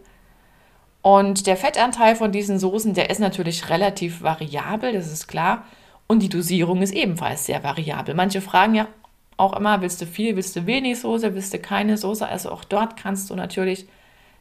Und 1.00 1.47
der 1.47 1.56
Fettanteil 1.56 2.16
von 2.16 2.33
diesen 2.33 2.59
Soßen, 2.59 2.92
der 2.92 3.11
ist 3.11 3.21
natürlich 3.21 3.71
relativ 3.71 4.23
variabel, 4.23 4.92
das 4.92 5.12
ist 5.12 5.28
klar. 5.28 5.64
Und 6.09 6.25
die 6.25 6.28
Dosierung 6.28 6.83
ist 6.83 6.92
ebenfalls 6.92 7.47
sehr 7.47 7.62
variabel. 7.62 8.16
Manche 8.16 8.40
fragen 8.40 8.75
ja 8.75 8.88
auch 9.37 9.54
immer, 9.54 9.80
willst 9.80 10.00
du 10.00 10.06
viel, 10.06 10.35
willst 10.35 10.56
du 10.56 10.66
wenig 10.66 10.99
Soße, 10.99 11.37
willst 11.37 11.54
du 11.54 11.61
keine 11.61 11.97
Soße? 11.97 12.26
Also 12.26 12.50
auch 12.50 12.64
dort 12.64 12.97
kannst 12.97 13.30
du 13.30 13.37
natürlich 13.37 13.87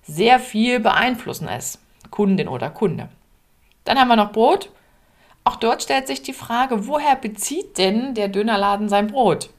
sehr 0.02 0.40
viel 0.40 0.80
beeinflussen 0.80 1.48
als 1.48 1.78
Kundin 2.10 2.48
oder 2.48 2.72
Kunde. 2.72 3.10
Dann 3.86 4.00
haben 4.00 4.08
wir 4.08 4.16
noch 4.16 4.32
Brot. 4.32 4.72
Auch 5.44 5.58
dort 5.58 5.84
stellt 5.84 6.08
sich 6.08 6.22
die 6.22 6.34
Frage, 6.34 6.88
woher 6.88 7.16
bezieht 7.16 7.78
denn 7.78 8.14
der 8.14 8.30
Dönerladen 8.30 8.90
sein 8.90 9.08
Brot? 9.08 9.50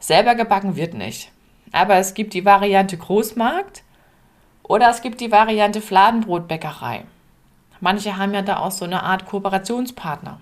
Selber 0.00 0.34
gebacken 0.34 0.74
wird 0.76 0.94
nicht. 0.94 1.30
Aber 1.70 1.96
es 1.96 2.14
gibt 2.14 2.34
die 2.34 2.44
Variante 2.44 2.96
Großmarkt 2.96 3.82
oder 4.62 4.90
es 4.90 5.02
gibt 5.02 5.20
die 5.20 5.30
Variante 5.30 5.80
Fladenbrotbäckerei. 5.80 7.04
Manche 7.80 8.16
haben 8.16 8.34
ja 8.34 8.42
da 8.42 8.58
auch 8.58 8.70
so 8.70 8.84
eine 8.84 9.02
Art 9.02 9.26
Kooperationspartner. 9.26 10.40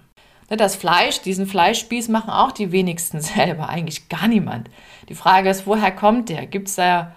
Ne, 0.51 0.57
das 0.57 0.77
Fleisch, 0.77 1.23
diesen 1.23 1.47
Fleischspieß 1.47 2.09
machen 2.09 2.31
auch 2.31 2.53
die 2.53 2.73
wenigsten 2.73 3.21
selber, 3.23 3.69
eigentlich 3.69 4.09
gar 4.09 4.29
niemand. 4.29 4.69
Die 5.09 5.15
Frage 5.15 5.49
ist, 5.49 5.67
woher 5.67 5.93
kommt 5.93 6.29
der? 6.29 6.47
Gibt 6.47 6.69
es 6.69 6.75
da 6.75 7.13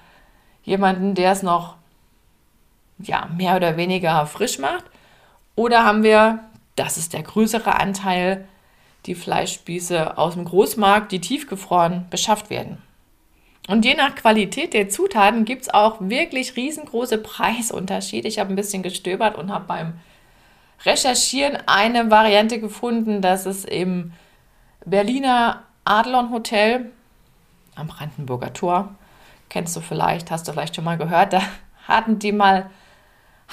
jemanden, 0.64 1.16
der 1.16 1.32
es 1.32 1.44
noch 1.44 1.76
ja, 3.00 3.28
mehr 3.36 3.56
oder 3.56 3.76
weniger 3.76 4.26
frisch 4.26 4.60
macht? 4.60 4.86
Oder 5.56 5.84
haben 5.84 6.04
wir, 6.04 6.40
das 6.76 6.98
ist 6.98 7.14
der 7.14 7.24
größere 7.24 7.80
Anteil, 7.80 8.48
die 9.06 9.16
Fleischspieße 9.16 10.18
aus 10.18 10.34
dem 10.34 10.46
Großmarkt, 10.46 11.12
die 11.12 11.22
tiefgefroren 11.22 12.08
beschafft 12.10 12.50
werden? 12.50 12.82
Und 13.68 13.86
je 13.86 13.96
nach 13.96 14.16
Qualität 14.16 14.74
der 14.74 14.90
Zutaten 14.90 15.46
gibt 15.46 15.64
es 15.64 15.74
auch 15.74 15.98
wirklich 16.00 16.56
riesengroße 16.58 17.18
Preisunterschiede. 17.18 18.28
Ich 18.28 18.40
habe 18.40 18.52
ein 18.52 18.58
bisschen 18.58 18.84
gestöbert 18.84 19.38
und 19.38 19.52
habe 19.52 19.66
beim 19.66 19.94
Recherchieren 20.86 21.58
eine 21.66 22.12
Variante 22.12 22.60
gefunden, 22.60 23.22
dass 23.22 23.46
es 23.46 23.64
im 23.64 24.12
Berliner 24.86 25.64
Adlon 25.86 26.32
Hotel 26.32 26.92
am 27.76 27.88
Brandenburger 27.88 28.52
Tor 28.54 28.96
kennst 29.54 29.76
du 29.76 29.82
vielleicht, 29.82 30.32
hast 30.32 30.48
du 30.48 30.52
vielleicht 30.52 30.76
schon 30.76 30.84
mal 30.84 30.98
gehört, 30.98 31.34
da 31.34 31.42
hatten 31.88 32.20
die 32.20 32.32
mal, 32.32 32.70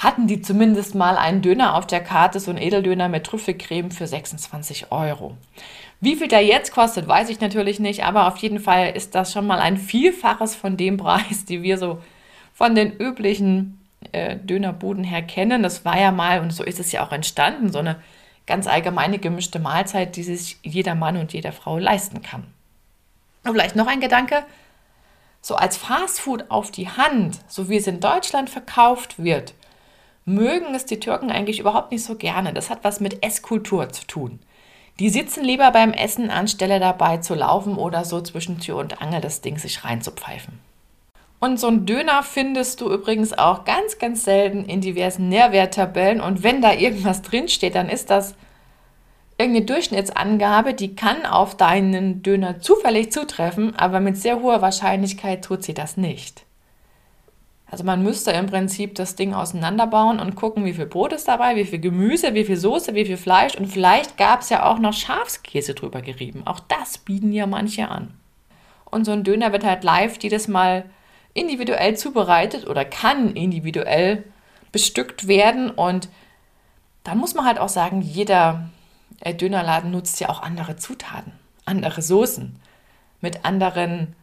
hatten 0.01 0.25
die 0.25 0.41
zumindest 0.41 0.95
mal 0.95 1.15
einen 1.15 1.43
Döner 1.43 1.75
auf 1.75 1.85
der 1.85 2.01
Karte, 2.01 2.39
so 2.39 2.49
ein 2.49 2.57
Edeldöner 2.57 3.07
mit 3.07 3.23
Trüffelcreme 3.23 3.91
für 3.91 4.07
26 4.07 4.91
Euro. 4.91 5.37
Wie 5.99 6.15
viel 6.15 6.27
der 6.27 6.43
jetzt 6.43 6.71
kostet, 6.71 7.07
weiß 7.07 7.29
ich 7.29 7.39
natürlich 7.39 7.79
nicht, 7.79 8.03
aber 8.03 8.27
auf 8.27 8.37
jeden 8.37 8.59
Fall 8.59 8.89
ist 8.89 9.13
das 9.13 9.31
schon 9.31 9.45
mal 9.45 9.59
ein 9.59 9.77
Vielfaches 9.77 10.55
von 10.55 10.75
dem 10.75 10.97
Preis, 10.97 11.45
die 11.45 11.61
wir 11.61 11.77
so 11.77 12.01
von 12.51 12.73
den 12.73 12.97
üblichen 12.97 13.79
äh, 14.11 14.37
Dönerbuden 14.37 15.03
her 15.03 15.21
kennen. 15.21 15.61
Das 15.61 15.85
war 15.85 15.99
ja 15.99 16.11
mal, 16.11 16.39
und 16.39 16.51
so 16.51 16.63
ist 16.63 16.79
es 16.79 16.91
ja 16.91 17.05
auch 17.05 17.11
entstanden, 17.11 17.71
so 17.71 17.77
eine 17.77 17.97
ganz 18.47 18.65
allgemeine 18.65 19.19
gemischte 19.19 19.59
Mahlzeit, 19.59 20.15
die 20.15 20.23
sich 20.23 20.57
jeder 20.63 20.95
Mann 20.95 21.17
und 21.17 21.31
jede 21.31 21.51
Frau 21.51 21.77
leisten 21.77 22.23
kann. 22.23 22.47
Und 23.43 23.51
vielleicht 23.51 23.75
noch 23.75 23.87
ein 23.87 24.01
Gedanke, 24.01 24.43
so 25.41 25.55
als 25.55 25.77
Fastfood 25.77 26.45
auf 26.49 26.71
die 26.71 26.89
Hand, 26.89 27.39
so 27.47 27.69
wie 27.69 27.77
es 27.77 27.85
in 27.85 27.99
Deutschland 27.99 28.49
verkauft 28.49 29.23
wird, 29.23 29.53
mögen 30.25 30.73
es 30.75 30.85
die 30.85 30.99
Türken 30.99 31.31
eigentlich 31.31 31.59
überhaupt 31.59 31.91
nicht 31.91 32.03
so 32.03 32.15
gerne. 32.15 32.53
Das 32.53 32.69
hat 32.69 32.83
was 32.83 32.99
mit 32.99 33.23
Esskultur 33.25 33.89
zu 33.89 34.05
tun. 34.05 34.39
Die 34.99 35.09
sitzen 35.09 35.43
lieber 35.43 35.71
beim 35.71 35.93
Essen, 35.93 36.29
anstelle 36.29 36.79
dabei 36.79 37.17
zu 37.17 37.33
laufen 37.33 37.75
oder 37.75 38.05
so 38.05 38.21
zwischen 38.21 38.59
Tür 38.59 38.77
und 38.77 39.01
Angel 39.01 39.21
das 39.21 39.41
Ding 39.41 39.57
sich 39.57 39.83
reinzupfeifen. 39.83 40.59
Und 41.39 41.59
so 41.59 41.67
ein 41.67 41.87
Döner 41.87 42.21
findest 42.21 42.81
du 42.81 42.91
übrigens 42.91 43.33
auch 43.33 43.65
ganz, 43.65 43.97
ganz 43.97 44.23
selten 44.23 44.65
in 44.65 44.79
diversen 44.79 45.27
Nährwerttabellen. 45.27 46.21
Und 46.21 46.43
wenn 46.43 46.61
da 46.61 46.73
irgendwas 46.73 47.23
drinsteht, 47.23 47.73
dann 47.73 47.89
ist 47.89 48.11
das 48.11 48.35
irgendeine 49.39 49.65
Durchschnittsangabe, 49.65 50.75
die 50.75 50.95
kann 50.95 51.25
auf 51.25 51.57
deinen 51.57 52.21
Döner 52.21 52.59
zufällig 52.59 53.11
zutreffen, 53.11 53.75
aber 53.75 53.99
mit 53.99 54.17
sehr 54.17 54.39
hoher 54.39 54.61
Wahrscheinlichkeit 54.61 55.43
tut 55.43 55.63
sie 55.63 55.73
das 55.73 55.97
nicht. 55.97 56.45
Also 57.71 57.85
man 57.85 58.03
müsste 58.03 58.31
im 58.31 58.47
Prinzip 58.47 58.95
das 58.95 59.15
Ding 59.15 59.33
auseinanderbauen 59.33 60.19
und 60.19 60.35
gucken, 60.35 60.65
wie 60.65 60.73
viel 60.73 60.85
Brot 60.85 61.13
ist 61.13 61.29
dabei, 61.29 61.55
wie 61.55 61.63
viel 61.63 61.79
Gemüse, 61.79 62.33
wie 62.33 62.43
viel 62.43 62.57
Soße, 62.57 62.93
wie 62.95 63.05
viel 63.05 63.15
Fleisch 63.15 63.55
und 63.55 63.67
vielleicht 63.67 64.17
gab 64.17 64.41
es 64.41 64.49
ja 64.49 64.65
auch 64.65 64.77
noch 64.77 64.91
Schafskäse 64.91 65.73
drüber 65.73 66.01
gerieben. 66.01 66.45
Auch 66.45 66.59
das 66.59 66.97
bieten 66.97 67.31
ja 67.31 67.47
manche 67.47 67.87
an. 67.87 68.13
Und 68.83 69.05
so 69.05 69.13
ein 69.13 69.23
Döner 69.23 69.53
wird 69.53 69.63
halt 69.63 69.85
live 69.85 70.21
jedes 70.21 70.49
Mal 70.49 70.83
individuell 71.33 71.95
zubereitet 71.95 72.67
oder 72.67 72.83
kann 72.83 73.35
individuell 73.35 74.25
bestückt 74.73 75.29
werden 75.29 75.69
und 75.69 76.09
dann 77.05 77.17
muss 77.17 77.35
man 77.35 77.45
halt 77.45 77.57
auch 77.57 77.69
sagen, 77.69 78.01
jeder 78.01 78.69
äh, 79.21 79.33
Dönerladen 79.33 79.91
nutzt 79.91 80.19
ja 80.19 80.27
auch 80.27 80.41
andere 80.41 80.75
Zutaten, 80.75 81.31
andere 81.63 82.01
Soßen 82.01 82.59
mit 83.21 83.45
anderen 83.45 84.13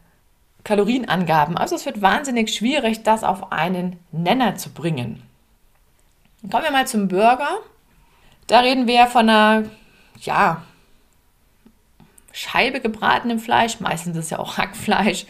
Kalorienangaben. 0.69 1.57
Also 1.57 1.75
es 1.75 1.87
wird 1.87 2.03
wahnsinnig 2.03 2.53
schwierig, 2.53 3.01
das 3.01 3.23
auf 3.23 3.51
einen 3.51 3.97
Nenner 4.11 4.55
zu 4.55 4.69
bringen. 4.69 5.23
kommen 6.43 6.63
wir 6.63 6.69
mal 6.69 6.85
zum 6.85 7.07
Burger. 7.07 7.57
Da 8.45 8.59
reden 8.59 8.85
wir 8.85 9.07
von 9.07 9.27
einer, 9.27 9.63
ja, 10.21 10.61
Scheibe 12.31 12.81
gebratenem 12.81 13.39
Fleisch, 13.39 13.79
meistens 13.79 14.15
ist 14.15 14.25
es 14.25 14.29
ja 14.29 14.37
auch 14.37 14.59
Hackfleisch, 14.59 15.25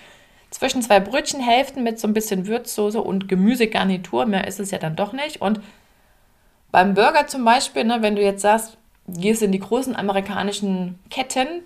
zwischen 0.50 0.82
zwei 0.82 1.00
Brötchenhälften 1.00 1.84
mit 1.84 2.02
so 2.02 2.10
ein 2.10 2.14
bisschen 2.14 2.46
Würzsoße 2.46 3.02
und 3.02 3.30
Gemüsegarnitur, 3.30 4.26
mehr 4.26 4.46
ist 4.46 4.60
es 4.60 4.72
ja 4.72 4.78
dann 4.78 4.98
doch 4.98 5.14
nicht. 5.14 5.42
Und 5.42 5.62
beim 6.70 6.96
Burger 6.96 7.28
zum 7.28 7.46
Beispiel, 7.46 7.86
ne, 7.86 8.02
wenn 8.02 8.18
du 8.18 8.22
jetzt 8.22 8.42
sagst, 8.42 8.76
gehst 9.08 9.42
in 9.42 9.54
die 9.54 9.60
großen 9.60 9.96
amerikanischen 9.96 11.00
Ketten, 11.10 11.64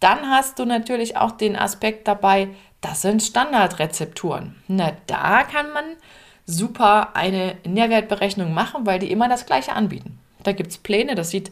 dann 0.00 0.30
hast 0.30 0.58
du 0.58 0.64
natürlich 0.64 1.16
auch 1.16 1.32
den 1.32 1.56
Aspekt 1.56 2.08
dabei, 2.08 2.48
das 2.80 3.02
sind 3.02 3.22
Standardrezepturen. 3.22 4.56
Na, 4.68 4.92
da 5.06 5.42
kann 5.44 5.72
man 5.72 5.84
super 6.46 7.16
eine 7.16 7.56
Nährwertberechnung 7.66 8.52
machen, 8.52 8.84
weil 8.86 8.98
die 8.98 9.10
immer 9.10 9.28
das 9.28 9.46
gleiche 9.46 9.72
anbieten. 9.72 10.18
Da 10.42 10.52
gibt 10.52 10.70
es 10.70 10.78
Pläne, 10.78 11.14
das 11.14 11.30
sieht, 11.30 11.50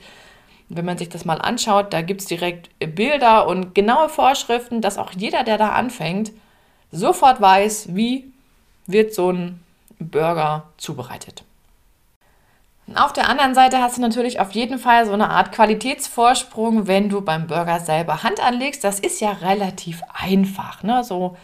wenn 0.69 0.85
man 0.85 0.99
sich 0.99 1.09
das 1.09 1.25
mal 1.25 1.41
anschaut, 1.41 1.93
da 1.93 2.03
gibt 2.03 2.21
es 2.21 2.27
direkt 2.27 2.71
Bilder 2.95 3.47
und 3.47 3.75
genaue 3.75 4.09
Vorschriften, 4.09 4.81
dass 4.81 4.99
auch 4.99 5.13
jeder, 5.13 5.45
der 5.45 5.59
da 5.59 5.71
anfängt, 5.71 6.33
sofort 6.91 7.41
weiß, 7.41 7.95
wie 7.95 8.33
wird 8.87 9.15
so 9.15 9.33
ein 9.33 9.61
Burger 9.99 10.69
zubereitet. 10.77 11.45
Auf 12.97 13.13
der 13.13 13.29
anderen 13.29 13.55
Seite 13.55 13.79
hast 13.79 13.97
du 13.97 14.01
natürlich 14.01 14.41
auf 14.41 14.53
jeden 14.53 14.79
Fall 14.79 15.07
so 15.07 15.13
eine 15.13 15.31
Art 15.31 15.53
Qualitätsvorsprung, 15.53 16.87
wenn 16.87 17.09
du 17.09 17.21
beim 17.21 17.47
Burger 17.47 17.81
selber 17.81 18.23
Hand 18.23 18.45
anlegst. 18.45 18.85
Das 18.85 19.01
ist 19.01 19.21
ja 19.21 19.31
relativ 19.31 20.03
einfach. 20.13 20.83
Ne? 20.83 21.03
So 21.05 21.37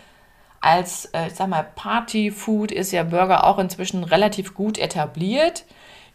als, 0.60 1.06
äh, 1.06 1.28
ich 1.28 1.34
sag 1.34 1.48
mal, 1.48 1.66
Partyfood 1.74 2.72
ist 2.72 2.92
ja 2.92 3.02
Burger 3.04 3.44
auch 3.44 3.58
inzwischen 3.58 4.04
relativ 4.04 4.54
gut 4.54 4.78
etabliert. 4.78 5.64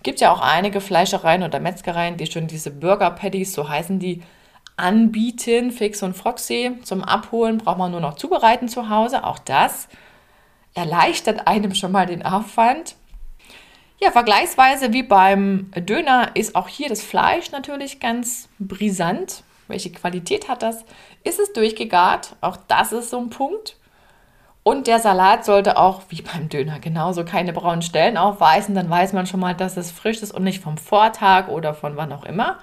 Gibt 0.03 0.19
ja 0.19 0.31
auch 0.31 0.41
einige 0.41 0.81
Fleischereien 0.81 1.43
oder 1.43 1.59
Metzgereien, 1.59 2.17
die 2.17 2.25
schon 2.25 2.47
diese 2.47 2.71
Burger 2.71 3.11
Patties, 3.11 3.53
so 3.53 3.69
heißen 3.69 3.99
die, 3.99 4.21
anbieten, 4.75 5.71
fix 5.71 6.03
und 6.03 6.15
foxy. 6.15 6.77
Zum 6.83 7.03
Abholen 7.03 7.57
braucht 7.57 7.77
man 7.77 7.91
nur 7.91 8.01
noch 8.01 8.15
zubereiten 8.15 8.67
zu 8.67 8.89
Hause. 8.89 9.23
Auch 9.23 9.39
das 9.39 9.87
erleichtert 10.73 11.47
einem 11.47 11.75
schon 11.75 11.91
mal 11.91 12.05
den 12.05 12.25
Aufwand. 12.25 12.95
Ja, 14.03 14.11
vergleichsweise 14.11 14.91
wie 14.91 15.03
beim 15.03 15.71
Döner 15.77 16.31
ist 16.33 16.57
auch 16.57 16.67
hier 16.67 16.89
das 16.89 17.01
Fleisch 17.01 17.51
natürlich 17.51 18.01
ganz 18.01 18.49
brisant. 18.59 19.45
Welche 19.69 19.93
Qualität 19.93 20.49
hat 20.49 20.61
das? 20.61 20.83
Ist 21.23 21.39
es 21.39 21.53
durchgegart? 21.53 22.35
Auch 22.41 22.57
das 22.67 22.91
ist 22.91 23.11
so 23.11 23.17
ein 23.17 23.29
Punkt. 23.29 23.77
Und 24.61 24.87
der 24.87 24.99
Salat 24.99 25.45
sollte 25.45 25.77
auch, 25.77 26.01
wie 26.09 26.21
beim 26.21 26.49
Döner, 26.49 26.79
genauso 26.79 27.23
keine 27.23 27.53
braunen 27.53 27.81
Stellen 27.81 28.17
aufweisen. 28.17 28.75
Dann 28.75 28.89
weiß 28.89 29.13
man 29.13 29.25
schon 29.25 29.39
mal, 29.39 29.55
dass 29.55 29.77
es 29.77 29.89
frisch 29.89 30.21
ist 30.21 30.33
und 30.33 30.43
nicht 30.43 30.61
vom 30.61 30.77
Vortag 30.77 31.47
oder 31.47 31.73
von 31.73 31.95
wann 31.95 32.11
auch 32.11 32.25
immer. 32.25 32.59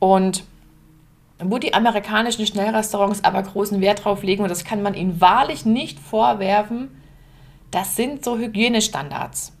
Und 0.00 0.42
wo 1.38 1.58
die 1.58 1.72
amerikanischen 1.72 2.46
Schnellrestaurants 2.46 3.22
aber 3.22 3.44
großen 3.44 3.80
Wert 3.80 4.04
drauf 4.04 4.24
legen, 4.24 4.42
und 4.42 4.48
das 4.48 4.64
kann 4.64 4.82
man 4.82 4.94
ihnen 4.94 5.20
wahrlich 5.20 5.64
nicht 5.64 6.00
vorwerfen, 6.00 6.99
das 7.70 7.96
sind 7.96 8.24
so 8.24 8.38
Hygienestandards. 8.38 9.52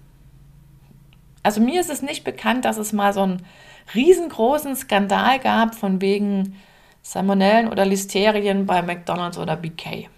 Also 1.42 1.60
mir 1.60 1.80
ist 1.80 1.90
es 1.90 2.02
nicht 2.02 2.24
bekannt, 2.24 2.64
dass 2.64 2.76
es 2.76 2.92
mal 2.92 3.12
so 3.12 3.22
einen 3.22 3.46
riesengroßen 3.94 4.76
Skandal 4.76 5.38
gab 5.38 5.74
von 5.74 6.00
wegen 6.00 6.56
Salmonellen 7.02 7.68
oder 7.68 7.86
Listerien 7.86 8.66
bei 8.66 8.82
McDonald's 8.82 9.38
oder 9.38 9.56
BK. 9.56 10.08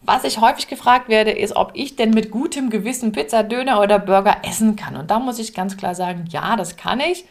Was 0.00 0.24
ich 0.24 0.40
häufig 0.40 0.68
gefragt 0.68 1.08
werde, 1.08 1.32
ist, 1.32 1.56
ob 1.56 1.72
ich 1.74 1.96
denn 1.96 2.10
mit 2.10 2.30
gutem 2.30 2.70
Gewissen 2.70 3.12
Pizza, 3.12 3.42
Döner 3.42 3.80
oder 3.80 3.98
Burger 3.98 4.38
essen 4.42 4.76
kann. 4.76 4.96
Und 4.96 5.10
da 5.10 5.18
muss 5.18 5.38
ich 5.38 5.54
ganz 5.54 5.76
klar 5.76 5.94
sagen, 5.94 6.24
ja, 6.30 6.56
das 6.56 6.76
kann 6.76 7.00
ich. 7.00 7.24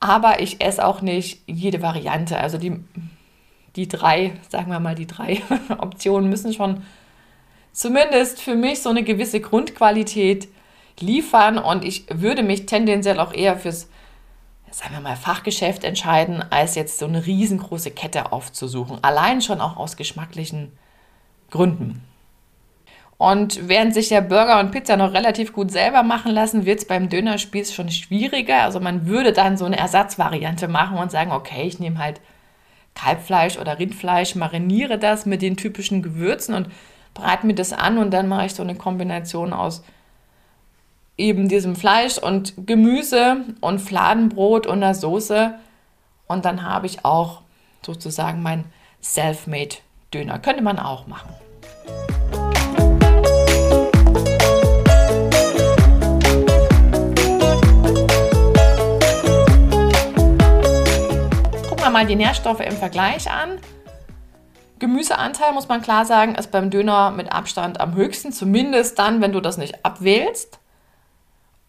Aber 0.00 0.40
ich 0.40 0.60
esse 0.60 0.84
auch 0.84 1.00
nicht 1.00 1.42
jede 1.46 1.80
Variante. 1.80 2.38
Also 2.38 2.58
die, 2.58 2.84
die 3.76 3.88
drei, 3.88 4.32
sagen 4.48 4.70
wir 4.70 4.80
mal, 4.80 4.96
die 4.96 5.06
drei 5.06 5.40
Optionen 5.78 6.28
müssen 6.28 6.52
schon 6.52 6.82
zumindest 7.72 8.40
für 8.40 8.54
mich 8.54 8.82
so 8.82 8.90
eine 8.90 9.02
gewisse 9.02 9.40
Grundqualität 9.40 10.48
liefern. 11.00 11.58
Und 11.58 11.84
ich 11.84 12.06
würde 12.12 12.42
mich 12.42 12.66
tendenziell 12.66 13.20
auch 13.20 13.32
eher 13.32 13.56
fürs, 13.56 13.88
sagen 14.70 14.94
wir 14.94 15.00
mal, 15.00 15.16
Fachgeschäft 15.16 15.84
entscheiden, 15.84 16.44
als 16.50 16.74
jetzt 16.74 16.98
so 16.98 17.06
eine 17.06 17.26
riesengroße 17.26 17.90
Kette 17.90 18.32
aufzusuchen. 18.32 18.98
Allein 19.02 19.40
schon 19.42 19.60
auch 19.60 19.76
aus 19.76 19.96
geschmacklichen 19.96 20.72
Gründen. 21.50 22.02
Und 23.18 23.68
während 23.68 23.94
sich 23.94 24.10
ja 24.10 24.20
Burger 24.20 24.60
und 24.60 24.70
Pizza 24.70 24.96
noch 24.96 25.12
relativ 25.12 25.52
gut 25.52 25.72
selber 25.72 26.04
machen 26.04 26.30
lassen, 26.30 26.64
wird 26.66 26.78
es 26.78 26.86
beim 26.86 27.08
Dönerspieß 27.08 27.74
schon 27.74 27.90
schwieriger. 27.90 28.62
Also 28.62 28.78
man 28.78 29.06
würde 29.06 29.32
dann 29.32 29.56
so 29.56 29.64
eine 29.64 29.76
Ersatzvariante 29.76 30.68
machen 30.68 30.98
und 30.98 31.10
sagen, 31.10 31.32
okay, 31.32 31.62
ich 31.66 31.80
nehme 31.80 31.98
halt 31.98 32.20
Kalbfleisch 32.94 33.58
oder 33.58 33.80
Rindfleisch, 33.80 34.36
mariniere 34.36 34.98
das 34.98 35.26
mit 35.26 35.42
den 35.42 35.56
typischen 35.56 36.02
Gewürzen 36.02 36.54
und 36.54 36.68
bereite 37.18 37.46
mir 37.46 37.54
das 37.54 37.72
an 37.72 37.98
und 37.98 38.12
dann 38.12 38.28
mache 38.28 38.46
ich 38.46 38.54
so 38.54 38.62
eine 38.62 38.74
Kombination 38.74 39.52
aus 39.52 39.82
eben 41.16 41.48
diesem 41.48 41.74
Fleisch 41.74 42.16
und 42.18 42.54
Gemüse 42.66 43.44
und 43.60 43.80
Fladenbrot 43.80 44.66
und 44.66 44.82
einer 44.82 44.94
Soße. 44.94 45.54
Und 46.26 46.44
dann 46.44 46.64
habe 46.64 46.86
ich 46.86 47.04
auch 47.04 47.42
sozusagen 47.84 48.42
mein 48.42 48.64
Selfmade 49.00 49.76
Döner. 50.14 50.38
Könnte 50.38 50.62
man 50.62 50.78
auch 50.78 51.06
machen. 51.06 51.28
wir 61.80 61.90
mal 61.90 62.06
die 62.06 62.16
Nährstoffe 62.16 62.60
im 62.60 62.76
Vergleich 62.76 63.30
an. 63.30 63.58
Gemüseanteil, 64.78 65.52
muss 65.52 65.68
man 65.68 65.82
klar 65.82 66.04
sagen, 66.04 66.34
ist 66.34 66.50
beim 66.50 66.70
Döner 66.70 67.10
mit 67.10 67.32
Abstand 67.32 67.80
am 67.80 67.94
höchsten, 67.94 68.32
zumindest 68.32 68.98
dann, 68.98 69.20
wenn 69.20 69.32
du 69.32 69.40
das 69.40 69.58
nicht 69.58 69.84
abwählst. 69.84 70.58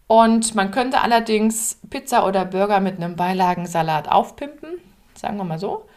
Und 0.06 0.54
man 0.54 0.70
könnte 0.70 1.00
allerdings 1.00 1.78
Pizza 1.88 2.26
oder 2.26 2.44
Burger 2.44 2.80
mit 2.80 2.96
einem 2.96 3.16
Beilagensalat 3.16 4.08
aufpimpen, 4.08 4.70
sagen 5.14 5.36
wir 5.36 5.44
mal 5.44 5.58
so. 5.58 5.88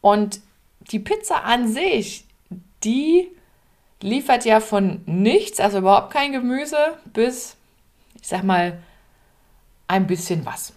Und 0.00 0.40
die 0.90 0.98
Pizza 0.98 1.44
an 1.44 1.68
sich, 1.68 2.26
die 2.84 3.30
liefert 4.02 4.44
ja 4.44 4.60
von 4.60 5.02
nichts, 5.06 5.58
also 5.58 5.78
überhaupt 5.78 6.12
kein 6.12 6.32
Gemüse, 6.32 6.76
bis, 7.06 7.56
ich 8.20 8.28
sag 8.28 8.42
mal, 8.42 8.78
ein 9.88 10.06
bisschen 10.06 10.44
was. 10.44 10.74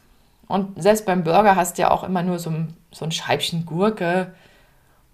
Und 0.48 0.82
selbst 0.82 1.06
beim 1.06 1.24
Burger 1.24 1.56
hast 1.56 1.78
du 1.78 1.84
ja 1.84 1.92
auch 1.92 2.04
immer 2.04 2.24
nur 2.24 2.40
so 2.40 2.50
ein, 2.50 2.76
so 2.92 3.06
ein 3.06 3.12
Scheibchen 3.12 3.66
Gurke 3.66 4.34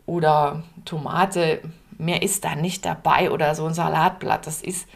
oder 0.05 0.63
Tomate. 0.85 1.61
Mehr 1.97 2.21
ist 2.21 2.43
da 2.43 2.55
nicht 2.55 2.85
dabei 2.85 3.31
oder 3.31 3.55
so 3.55 3.65
ein 3.65 3.73
Salatblatt. 3.73 4.47
Das 4.47 4.61
ist, 4.61 4.87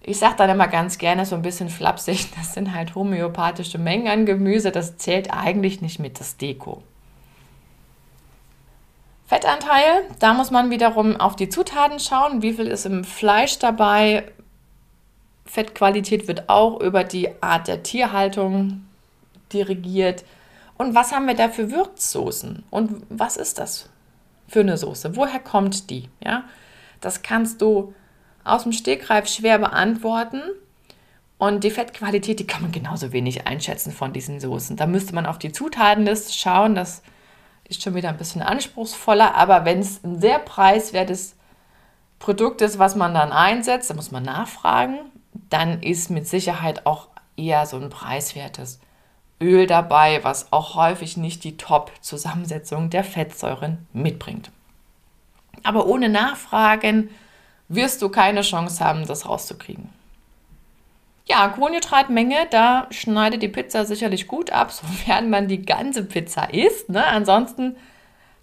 ich 0.00 0.18
sage 0.18 0.36
dann 0.38 0.50
immer 0.50 0.68
ganz 0.68 0.98
gerne 0.98 1.26
so 1.26 1.34
ein 1.34 1.42
bisschen 1.42 1.68
flapsig, 1.68 2.28
das 2.36 2.54
sind 2.54 2.74
halt 2.74 2.94
homöopathische 2.94 3.78
Mengen 3.78 4.08
an 4.08 4.26
Gemüse. 4.26 4.72
Das 4.72 4.96
zählt 4.96 5.32
eigentlich 5.32 5.80
nicht 5.80 5.98
mit 5.98 6.20
das 6.20 6.36
Deko. 6.36 6.82
Fettanteil, 9.26 10.04
da 10.18 10.34
muss 10.34 10.50
man 10.50 10.70
wiederum 10.70 11.16
auf 11.16 11.36
die 11.36 11.48
Zutaten 11.48 11.98
schauen, 11.98 12.42
wie 12.42 12.52
viel 12.52 12.66
ist 12.66 12.84
im 12.84 13.02
Fleisch 13.02 13.58
dabei. 13.58 14.24
Fettqualität 15.46 16.28
wird 16.28 16.50
auch 16.50 16.80
über 16.80 17.02
die 17.02 17.30
Art 17.42 17.66
der 17.66 17.82
Tierhaltung 17.82 18.86
dirigiert. 19.52 20.24
Und 20.76 20.94
was 20.94 21.12
haben 21.12 21.26
wir 21.26 21.34
da 21.34 21.48
für 21.48 21.70
Würzsoßen? 21.70 22.64
Und 22.70 23.04
was 23.08 23.38
ist 23.38 23.58
das 23.58 23.88
für 24.52 24.60
eine 24.60 24.76
Soße? 24.76 25.16
Woher 25.16 25.40
kommt 25.40 25.90
die? 25.90 26.08
Ja, 26.24 26.44
das 27.00 27.22
kannst 27.22 27.62
du 27.62 27.94
aus 28.44 28.64
dem 28.64 28.72
Stegreif 28.72 29.26
schwer 29.28 29.58
beantworten. 29.58 30.42
Und 31.38 31.64
die 31.64 31.70
Fettqualität, 31.70 32.38
die 32.38 32.46
kann 32.46 32.62
man 32.62 32.70
genauso 32.70 33.12
wenig 33.12 33.48
einschätzen 33.48 33.92
von 33.92 34.12
diesen 34.12 34.38
Soßen. 34.38 34.76
Da 34.76 34.86
müsste 34.86 35.14
man 35.14 35.26
auf 35.26 35.38
die 35.38 35.50
Zutatenliste 35.50 36.32
schauen. 36.32 36.76
Das 36.76 37.02
ist 37.68 37.82
schon 37.82 37.96
wieder 37.96 38.10
ein 38.10 38.16
bisschen 38.16 38.42
anspruchsvoller. 38.42 39.34
Aber 39.34 39.64
wenn 39.64 39.80
es 39.80 40.04
ein 40.04 40.20
sehr 40.20 40.38
preiswertes 40.38 41.34
Produkt 42.20 42.60
ist, 42.60 42.78
was 42.78 42.94
man 42.94 43.14
dann 43.14 43.32
einsetzt, 43.32 43.90
da 43.90 43.94
muss 43.94 44.12
man 44.12 44.22
nachfragen. 44.22 44.98
Dann 45.50 45.82
ist 45.82 46.10
mit 46.10 46.28
Sicherheit 46.28 46.86
auch 46.86 47.08
eher 47.36 47.66
so 47.66 47.76
ein 47.76 47.90
preiswertes 47.90 48.78
Öl 49.42 49.66
dabei, 49.66 50.22
was 50.22 50.52
auch 50.52 50.74
häufig 50.74 51.16
nicht 51.16 51.44
die 51.44 51.56
Top-Zusammensetzung 51.56 52.90
der 52.90 53.04
Fettsäuren 53.04 53.86
mitbringt. 53.92 54.50
Aber 55.62 55.86
ohne 55.86 56.08
Nachfragen 56.08 57.10
wirst 57.68 58.02
du 58.02 58.08
keine 58.08 58.42
Chance 58.42 58.84
haben, 58.84 59.06
das 59.06 59.28
rauszukriegen. 59.28 59.90
Ja, 61.26 61.48
Kohlenhydratmenge, 61.48 62.46
da 62.50 62.86
schneidet 62.90 63.42
die 63.42 63.48
Pizza 63.48 63.84
sicherlich 63.84 64.26
gut 64.26 64.50
ab, 64.50 64.70
sofern 64.72 65.30
man 65.30 65.48
die 65.48 65.64
ganze 65.64 66.04
Pizza 66.04 66.52
isst. 66.52 66.88
Ne? 66.88 67.04
Ansonsten 67.04 67.76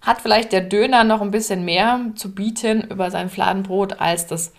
hat 0.02 0.22
vielleicht 0.22 0.52
der 0.52 0.62
Döner 0.62 1.04
noch 1.04 1.20
ein 1.20 1.30
bisschen 1.30 1.64
mehr 1.64 2.00
zu 2.14 2.34
bieten 2.34 2.82
über 2.82 3.10
sein 3.10 3.28
Fladenbrot 3.28 4.00
als 4.00 4.26
das 4.26 4.52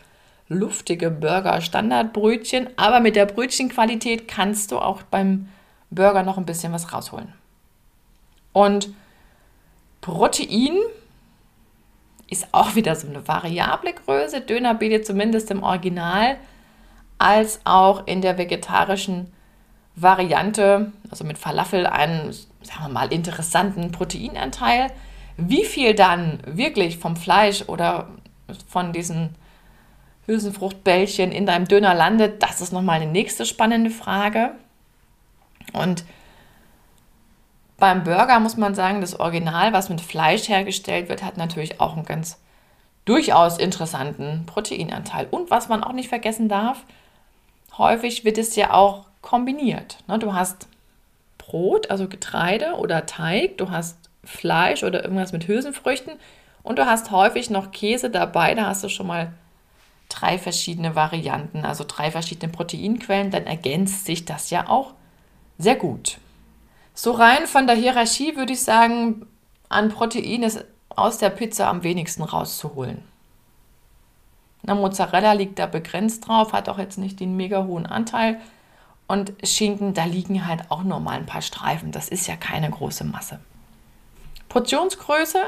luftige 0.48 1.10
Burger-Standardbrötchen. 1.10 2.70
Aber 2.78 3.00
mit 3.00 3.16
der 3.16 3.26
Brötchenqualität 3.26 4.28
kannst 4.28 4.72
du 4.72 4.78
auch 4.78 5.02
beim 5.02 5.50
Burger 5.92 6.24
noch 6.24 6.38
ein 6.38 6.46
bisschen 6.46 6.74
was 6.74 6.92
rausholen. 6.92 7.34
Und 8.54 8.90
Protein 10.02 10.78
ist 12.30 12.48
auch 12.54 12.76
wieder 12.76 12.96
so 12.96 13.08
eine 13.08 13.28
variable 13.28 13.94
Größe. 13.94 14.42
Döner 14.42 14.74
bietet 14.74 15.06
zumindest 15.06 15.52
im 15.52 15.64
Original 15.64 16.38
als 17.20 17.62
auch 17.66 18.08
in 18.08 18.22
der 18.22 18.40
vegetarischen 18.40 19.32
Variante, 19.96 20.92
also 21.12 21.24
mit 21.24 21.38
Falafel, 21.38 21.86
einen, 21.86 22.32
sagen 22.32 22.86
wir 22.86 22.90
mal, 22.90 23.14
interessanten 23.14 23.92
Proteinanteil. 23.92 24.88
Wie 25.38 25.66
viel 25.66 25.94
dann 25.94 26.40
wirklich 26.46 26.98
vom 26.98 27.16
Fleisch 27.16 27.66
oder 27.68 28.08
von 28.68 28.94
diesen 28.94 29.36
Hülsenfruchtbällchen 30.26 31.32
in 31.32 31.46
deinem 31.46 31.68
Döner 31.68 31.94
landet, 31.94 32.42
das 32.42 32.62
ist 32.62 32.74
nochmal 32.74 33.02
eine 33.02 33.12
nächste 33.12 33.46
spannende 33.46 33.92
Frage. 33.92 34.54
Und 35.74 36.04
beim 37.78 38.04
Burger 38.04 38.40
muss 38.40 38.58
man 38.58 38.76
sagen, 38.76 39.02
das 39.02 39.20
Original, 39.20 39.74
was 39.74 39.90
mit 39.90 40.02
Fleisch 40.02 40.48
hergestellt 40.50 41.10
wird, 41.10 41.24
hat 41.24 41.38
natürlich 41.38 41.82
auch 41.82 41.94
einen 41.94 42.06
ganz 42.06 42.38
durchaus 43.06 43.58
interessanten 43.58 44.46
Proteinanteil. 44.46 45.28
Und 45.32 45.50
was 45.50 45.68
man 45.68 45.84
auch 45.84 45.94
nicht 45.94 46.10
vergessen 46.10 46.48
darf, 46.48 46.84
häufig 47.78 48.24
wird 48.24 48.38
es 48.38 48.56
ja 48.56 48.72
auch 48.74 49.06
kombiniert. 49.22 49.98
Ne, 50.08 50.20
du 50.20 50.34
hast 50.34 50.68
Brot, 51.38 51.90
also 51.90 52.08
Getreide 52.08 52.76
oder 52.76 53.06
Teig, 53.06 53.58
du 53.58 53.72
hast 53.72 53.98
Fleisch 54.24 54.84
oder 54.84 55.04
irgendwas 55.04 55.32
mit 55.32 55.48
Hülsenfrüchten 55.48 56.14
und 56.64 56.78
du 56.78 56.86
hast 56.86 57.10
häufig 57.10 57.50
noch 57.50 57.72
Käse 57.72 58.10
dabei. 58.10 58.54
Da 58.54 58.68
hast 58.68 58.84
du 58.84 58.90
schon 58.90 59.08
mal 59.08 59.34
drei 60.10 60.38
verschiedene 60.38 60.96
Varianten, 60.96 61.66
also 61.66 61.84
drei 61.88 62.12
verschiedene 62.12 62.52
Proteinquellen. 62.52 63.32
Dann 63.32 63.48
ergänzt 63.48 64.06
sich 64.06 64.26
das 64.26 64.52
ja 64.52 64.70
auch 64.70 64.94
sehr 65.62 65.76
gut. 65.76 66.18
So 66.94 67.12
rein 67.12 67.48
von 67.48 67.68
der 67.68 67.76
Hierarchie 67.76 68.36
würde 68.36 68.54
ich 68.54 68.64
sagen, 68.64 69.26
an 69.70 69.90
Protein 69.90 70.44
ist 70.44 70.66
aus 70.90 71.18
der 71.18 71.30
Pizza 71.30 71.68
am 71.68 71.84
wenigsten 71.84 72.24
rauszuholen. 72.24 73.04
Na, 74.64 74.76
Mozzarella 74.76 75.34
liegt 75.34 75.58
da 75.58 75.66
begrenzt 75.66 76.28
drauf, 76.28 76.54
hat 76.54 76.70
auch 76.70 76.78
jetzt 76.78 76.98
nicht 76.98 77.20
den 77.20 77.36
mega 77.36 77.64
hohen 77.66 77.86
Anteil. 77.86 78.40
Und 79.08 79.34
Schinken, 79.44 79.94
da 79.94 80.06
liegen 80.06 80.46
halt 80.46 80.70
auch 80.70 80.84
nur 80.84 81.00
mal 81.00 81.18
ein 81.18 81.26
paar 81.26 81.42
Streifen. 81.42 81.92
Das 81.92 82.08
ist 82.08 82.28
ja 82.28 82.36
keine 82.36 82.70
große 82.70 83.04
Masse. 83.04 83.40
Portionsgröße. 84.50 85.40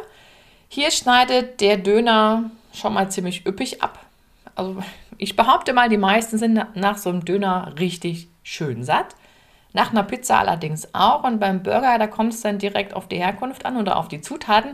Hier 0.68 0.92
schneidet 0.92 1.62
der 1.62 1.78
Döner 1.78 2.50
schon 2.74 2.94
mal 2.94 3.12
ziemlich 3.12 3.46
üppig 3.46 3.84
ab. 3.84 4.00
Also 4.56 4.78
ich 5.18 5.36
behaupte 5.36 5.74
mal, 5.74 5.90
die 5.90 5.98
meisten 5.98 6.38
sind 6.38 6.76
nach 6.76 6.98
so 6.98 7.10
einem 7.10 7.26
Döner 7.26 7.74
richtig 7.80 8.28
schön 8.42 8.84
satt. 8.84 9.16
Nach 9.74 9.92
einer 9.92 10.04
Pizza 10.04 10.40
allerdings 10.40 10.94
auch. 10.94 11.24
Und 11.24 11.40
beim 11.40 11.64
Burger, 11.64 11.98
da 11.98 12.08
kommt 12.08 12.34
es 12.34 12.42
dann 12.42 12.60
direkt 12.60 12.94
auf 12.94 13.08
die 13.08 13.18
Herkunft 13.18 13.66
an 13.66 13.78
oder 13.78 13.98
auf 13.98 14.08
die 14.08 14.22
Zutaten. 14.22 14.74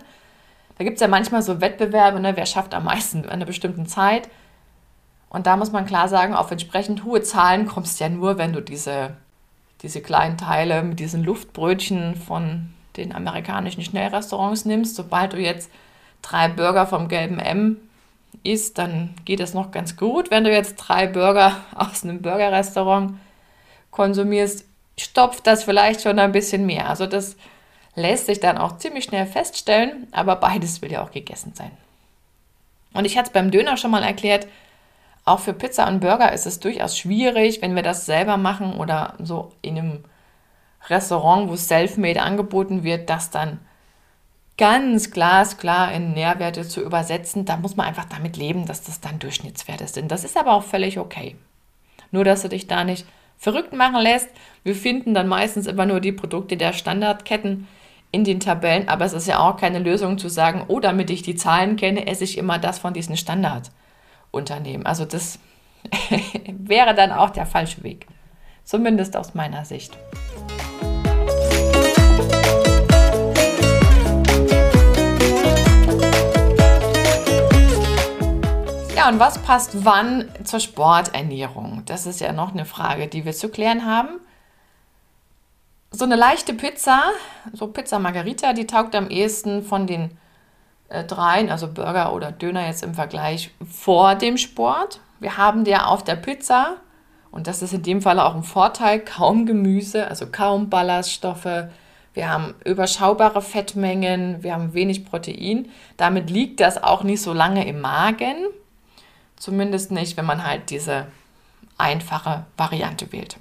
Da 0.78 0.84
gibt 0.84 0.96
es 0.96 1.02
ja 1.02 1.08
manchmal 1.08 1.42
so 1.42 1.62
Wettbewerbe, 1.62 2.20
ne, 2.20 2.36
wer 2.36 2.46
schafft 2.46 2.74
am 2.74 2.86
meisten 2.86 3.24
in 3.24 3.30
einer 3.30 3.46
bestimmten 3.46 3.86
Zeit. 3.86 4.30
Und 5.30 5.46
da 5.46 5.58
muss 5.58 5.72
man 5.72 5.86
klar 5.86 6.08
sagen, 6.08 6.34
auf 6.34 6.52
entsprechend 6.52 7.04
hohe 7.04 7.22
Zahlen 7.22 7.68
kommst 7.68 8.00
du 8.00 8.04
ja 8.06 8.10
nur, 8.10 8.38
wenn 8.38 8.54
du 8.54 8.62
diese, 8.62 9.16
diese 9.82 10.02
kleinen 10.02 10.38
Teile 10.38 10.84
mit 10.84 11.00
diesen 11.00 11.24
Luftbrötchen 11.24 12.16
von 12.16 12.74
den 12.98 13.14
amerikanischen 13.14 13.84
Schnellrestaurants 13.84 14.66
nimmst. 14.66 14.96
Sobald 14.96 15.34
du 15.34 15.38
jetzt 15.38 15.70
drei 16.22 16.48
Burger 16.48 16.88
vom 16.88 17.08
gelben 17.08 17.40
M 17.40 17.78
isst, 18.44 18.78
dann 18.78 19.14
geht 19.26 19.40
es 19.40 19.54
noch 19.54 19.72
ganz 19.72 19.98
gut. 19.98 20.32
Wenn 20.32 20.44
du 20.44 20.52
jetzt 20.52 20.76
drei 20.76 21.08
Burger 21.08 21.58
aus 21.76 22.04
einem 22.04 22.22
Burgerrestaurant 22.22 23.14
konsumierst, 23.92 24.66
stopft 25.04 25.48
das 25.48 25.64
vielleicht 25.64 26.02
schon 26.02 26.20
ein 26.20 26.32
bisschen 26.32 26.66
mehr. 26.66 26.90
Also 26.90 27.06
das 27.06 27.36
lässt 27.96 28.28
sich 28.28 28.40
dann 28.40 28.58
auch 28.58 28.78
ziemlich 28.78 29.06
schnell 29.06 29.26
feststellen, 29.26 30.08
aber 30.12 30.36
beides 30.36 30.82
will 30.82 30.92
ja 30.92 31.04
auch 31.04 31.12
gegessen 31.12 31.54
sein. 31.56 31.72
Und 32.94 33.06
ich 33.06 33.18
hatte 33.18 33.28
es 33.28 33.34
beim 33.34 33.52
Döner 33.52 33.78
schon 33.78 33.92
mal 33.92 34.04
erklärt, 34.04 34.48
auch 35.26 35.40
für 35.40 35.54
Pizza 35.54 35.88
und 35.88 36.00
Burger 36.00 36.32
ist 36.34 36.48
es 36.48 36.60
durchaus 36.60 36.98
schwierig, 36.98 37.62
wenn 37.62 37.76
wir 37.76 37.84
das 37.84 38.06
selber 38.06 38.38
machen 38.38 38.74
oder 38.74 39.14
so 39.20 39.52
in 39.62 39.78
einem 39.78 40.04
Restaurant, 40.88 41.50
wo 41.50 41.56
Selfmade 41.56 42.22
angeboten 42.22 42.84
wird, 42.84 43.10
das 43.10 43.30
dann 43.30 43.60
ganz 44.58 45.12
glasklar 45.12 45.92
in 45.94 46.14
Nährwerte 46.14 46.68
zu 46.68 46.82
übersetzen. 46.82 47.46
Da 47.46 47.58
muss 47.58 47.76
man 47.76 47.86
einfach 47.86 48.06
damit 48.06 48.38
leben, 48.38 48.66
dass 48.66 48.82
das 48.82 49.02
dann 49.02 49.20
Durchschnittswerte 49.20 49.88
sind. 49.88 50.12
Das 50.12 50.24
ist 50.24 50.36
aber 50.36 50.54
auch 50.54 50.64
völlig 50.64 50.98
okay. 51.00 51.36
Nur, 52.12 52.24
dass 52.24 52.42
du 52.42 52.50
dich 52.50 52.68
da 52.68 52.84
nicht 52.84 53.06
verrückt 53.40 53.74
machen 53.74 54.02
lässt. 54.02 54.30
Wir 54.64 54.76
finden 54.76 55.16
dann 55.16 55.28
meistens 55.28 55.66
immer 55.66 55.88
nur 55.88 56.02
die 56.02 56.12
Produkte 56.12 56.58
der 56.58 56.74
Standardketten 56.74 57.68
in 58.12 58.24
den 58.24 58.40
Tabellen, 58.40 58.88
aber 58.88 59.06
es 59.06 59.14
ist 59.14 59.28
ja 59.28 59.40
auch 59.40 59.58
keine 59.58 59.80
Lösung 59.80 60.18
zu 60.18 60.30
sagen, 60.30 60.66
oh, 60.68 60.80
damit 60.80 61.10
ich 61.10 61.22
die 61.22 61.36
Zahlen 61.36 61.76
kenne, 61.76 62.08
esse 62.08 62.24
ich 62.24 62.38
immer 62.38 62.60
das 62.60 62.80
von 62.80 62.94
diesen 62.94 63.18
Standardunternehmen. 63.18 64.86
Also 64.86 65.06
das 65.06 65.40
wäre 66.48 66.94
dann 66.94 67.12
auch 67.12 67.30
der 67.30 67.46
falsche 67.46 67.84
Weg, 67.84 68.08
zumindest 68.64 69.16
aus 69.16 69.34
meiner 69.34 69.64
Sicht. 69.64 69.98
Und 79.10 79.20
was 79.20 79.40
passt 79.40 79.86
wann 79.86 80.30
zur 80.44 80.60
Sporternährung? 80.60 81.82
Das 81.88 82.06
ist 82.06 82.22
ja 82.22 82.32
noch 82.32 82.54
eine 82.54 82.66
Frage, 82.66 83.08
die 83.08 83.26
wir 83.26 83.34
zu 83.34 83.50
klären 83.50 83.84
haben. 83.84 84.20
So 85.90 86.06
eine 86.06 86.16
leichte 86.16 86.54
Pizza, 86.54 87.06
so 87.52 87.66
Pizza 87.66 87.98
Margarita, 87.98 88.54
die 88.54 88.68
taugt 88.68 88.94
am 88.94 89.10
ehesten 89.10 89.64
von 89.64 89.88
den 89.88 90.12
äh, 90.90 91.04
dreien, 91.04 91.50
also 91.50 91.68
Burger 91.68 92.14
oder 92.14 92.32
Döner 92.32 92.68
jetzt 92.68 92.84
im 92.84 92.94
Vergleich 92.94 93.50
vor 93.68 94.14
dem 94.14 94.38
Sport. 94.38 95.00
Wir 95.20 95.38
haben 95.38 95.66
ja 95.66 95.86
auf 95.86 96.04
der 96.04 96.16
Pizza, 96.16 96.76
und 97.32 97.48
das 97.48 97.64
ist 97.64 97.74
in 97.74 97.82
dem 97.82 98.04
Fall 98.04 98.20
auch 98.20 98.36
ein 98.36 98.44
Vorteil, 98.44 99.00
kaum 99.00 99.48
Gemüse, 99.48 100.08
also 100.08 100.28
kaum 100.32 100.70
Ballaststoffe. 100.70 101.64
Wir 102.14 102.30
haben 102.30 102.54
überschaubare 102.64 103.42
Fettmengen, 103.42 104.44
wir 104.44 104.54
haben 104.54 104.76
wenig 104.76 105.04
Protein. 105.06 105.68
Damit 105.98 106.30
liegt 106.30 106.60
das 106.60 106.84
auch 106.84 107.02
nicht 107.02 107.24
so 107.24 107.34
lange 107.34 107.68
im 107.68 107.82
Magen. 107.82 108.36
Zumindest 109.40 109.92
nicht, 109.92 110.18
wenn 110.18 110.26
man 110.26 110.46
halt 110.46 110.70
diese 110.70 111.08
einfache 111.78 112.46
Variante 112.58 113.12
wählt. 113.12 113.38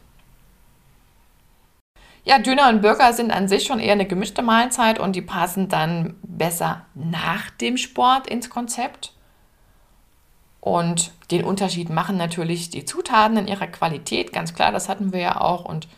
Ja, 2.24 2.38
Döner 2.38 2.68
und 2.68 2.82
Burger 2.82 3.12
sind 3.12 3.30
an 3.30 3.48
sich 3.48 3.64
schon 3.64 3.80
eher 3.80 3.92
eine 3.92 4.06
gemischte 4.06 4.42
Mahlzeit 4.42 4.98
und 4.98 5.16
die 5.16 5.22
passen 5.22 5.68
dann 5.68 6.14
besser 6.22 6.84
nach 6.94 7.50
dem 7.50 7.76
Sport 7.76 8.26
ins 8.26 8.50
Konzept. 8.50 9.12
Und 10.60 11.12
den 11.30 11.44
Unterschied 11.44 11.88
machen 11.88 12.16
natürlich 12.16 12.68
die 12.68 12.84
Zutaten 12.84 13.38
in 13.38 13.48
ihrer 13.48 13.66
Qualität, 13.66 14.32
ganz 14.32 14.54
klar, 14.54 14.72
das 14.72 14.88
hatten 14.88 15.12
wir 15.12 15.20
ja 15.20 15.40
auch. 15.40 15.64
Und 15.64 15.88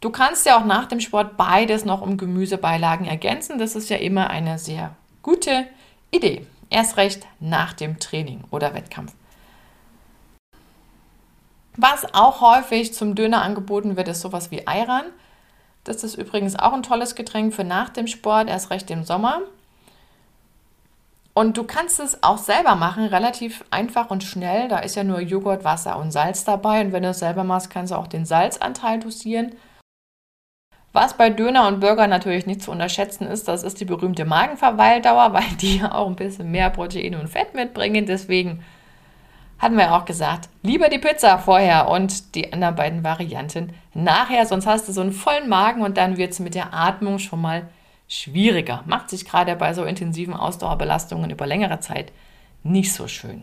du 0.00 0.10
kannst 0.10 0.44
ja 0.44 0.60
auch 0.60 0.66
nach 0.66 0.86
dem 0.86 1.00
Sport 1.00 1.36
beides 1.36 1.84
noch 1.84 2.02
um 2.02 2.18
Gemüsebeilagen 2.18 3.06
ergänzen. 3.06 3.58
Das 3.58 3.74
ist 3.76 3.88
ja 3.88 3.96
immer 3.96 4.28
eine 4.28 4.58
sehr 4.58 4.94
gute 5.22 5.66
Idee. 6.10 6.46
Erst 6.70 6.96
recht 6.96 7.26
nach 7.40 7.72
dem 7.72 7.98
Training 7.98 8.44
oder 8.50 8.74
Wettkampf. 8.74 9.12
Was 11.76 12.14
auch 12.14 12.40
häufig 12.40 12.94
zum 12.94 13.14
Döner 13.14 13.42
angeboten 13.42 13.96
wird, 13.96 14.08
ist 14.08 14.22
sowas 14.22 14.50
wie 14.50 14.66
Ayran. 14.66 15.04
Das 15.84 16.02
ist 16.02 16.16
übrigens 16.16 16.58
auch 16.58 16.72
ein 16.72 16.82
tolles 16.82 17.14
Getränk 17.14 17.54
für 17.54 17.64
nach 17.64 17.90
dem 17.90 18.06
Sport, 18.06 18.48
erst 18.48 18.70
recht 18.70 18.90
im 18.90 19.04
Sommer. 19.04 19.42
Und 21.34 21.58
du 21.58 21.64
kannst 21.64 22.00
es 22.00 22.22
auch 22.22 22.38
selber 22.38 22.76
machen, 22.76 23.04
relativ 23.04 23.62
einfach 23.70 24.10
und 24.10 24.24
schnell. 24.24 24.68
Da 24.68 24.78
ist 24.78 24.96
ja 24.96 25.04
nur 25.04 25.20
Joghurt, 25.20 25.64
Wasser 25.64 25.98
und 25.98 26.10
Salz 26.10 26.44
dabei. 26.44 26.80
Und 26.80 26.92
wenn 26.92 27.02
du 27.02 27.10
es 27.10 27.18
selber 27.18 27.44
machst, 27.44 27.68
kannst 27.68 27.92
du 27.92 27.96
auch 27.96 28.06
den 28.06 28.24
Salzanteil 28.24 29.00
dosieren. 29.00 29.54
Was 30.96 31.12
bei 31.14 31.28
Döner 31.28 31.68
und 31.68 31.80
Burger 31.80 32.06
natürlich 32.06 32.46
nicht 32.46 32.62
zu 32.62 32.70
unterschätzen 32.70 33.26
ist, 33.26 33.48
das 33.48 33.64
ist 33.64 33.80
die 33.80 33.84
berühmte 33.84 34.24
Magenverweildauer, 34.24 35.30
weil 35.34 35.54
die 35.60 35.76
ja 35.76 35.92
auch 35.92 36.06
ein 36.06 36.16
bisschen 36.16 36.50
mehr 36.50 36.70
Protein 36.70 37.16
und 37.16 37.28
Fett 37.28 37.52
mitbringen. 37.52 38.06
Deswegen 38.06 38.64
hatten 39.58 39.76
wir 39.76 39.94
auch 39.94 40.06
gesagt, 40.06 40.48
lieber 40.62 40.88
die 40.88 40.98
Pizza 40.98 41.36
vorher 41.36 41.90
und 41.90 42.34
die 42.34 42.50
anderen 42.50 42.76
beiden 42.76 43.04
Varianten 43.04 43.74
nachher, 43.92 44.46
sonst 44.46 44.66
hast 44.66 44.88
du 44.88 44.92
so 44.92 45.02
einen 45.02 45.12
vollen 45.12 45.50
Magen 45.50 45.82
und 45.82 45.98
dann 45.98 46.16
wird 46.16 46.32
es 46.32 46.40
mit 46.40 46.54
der 46.54 46.72
Atmung 46.72 47.18
schon 47.18 47.42
mal 47.42 47.68
schwieriger. 48.08 48.82
Macht 48.86 49.10
sich 49.10 49.26
gerade 49.26 49.54
bei 49.54 49.74
so 49.74 49.84
intensiven 49.84 50.32
Ausdauerbelastungen 50.32 51.28
über 51.28 51.46
längere 51.46 51.80
Zeit 51.80 52.10
nicht 52.62 52.94
so 52.94 53.06
schön. 53.06 53.42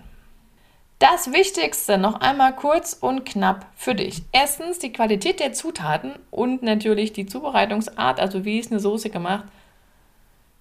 Das 1.03 1.33
Wichtigste 1.33 1.97
noch 1.97 2.21
einmal 2.21 2.55
kurz 2.55 2.93
und 2.93 3.25
knapp 3.25 3.65
für 3.75 3.93
dich. 3.93 4.23
Erstens 4.31 4.79
die 4.79 4.93
Qualität 4.93 5.41
der 5.41 5.51
Zutaten 5.51 6.13
und 6.31 6.63
natürlich 6.63 7.11
die 7.11 7.25
Zubereitungsart, 7.25 8.21
also 8.21 8.45
wie 8.45 8.57
ist 8.57 8.71
eine 8.71 8.79
Soße 8.79 9.09
gemacht, 9.09 9.43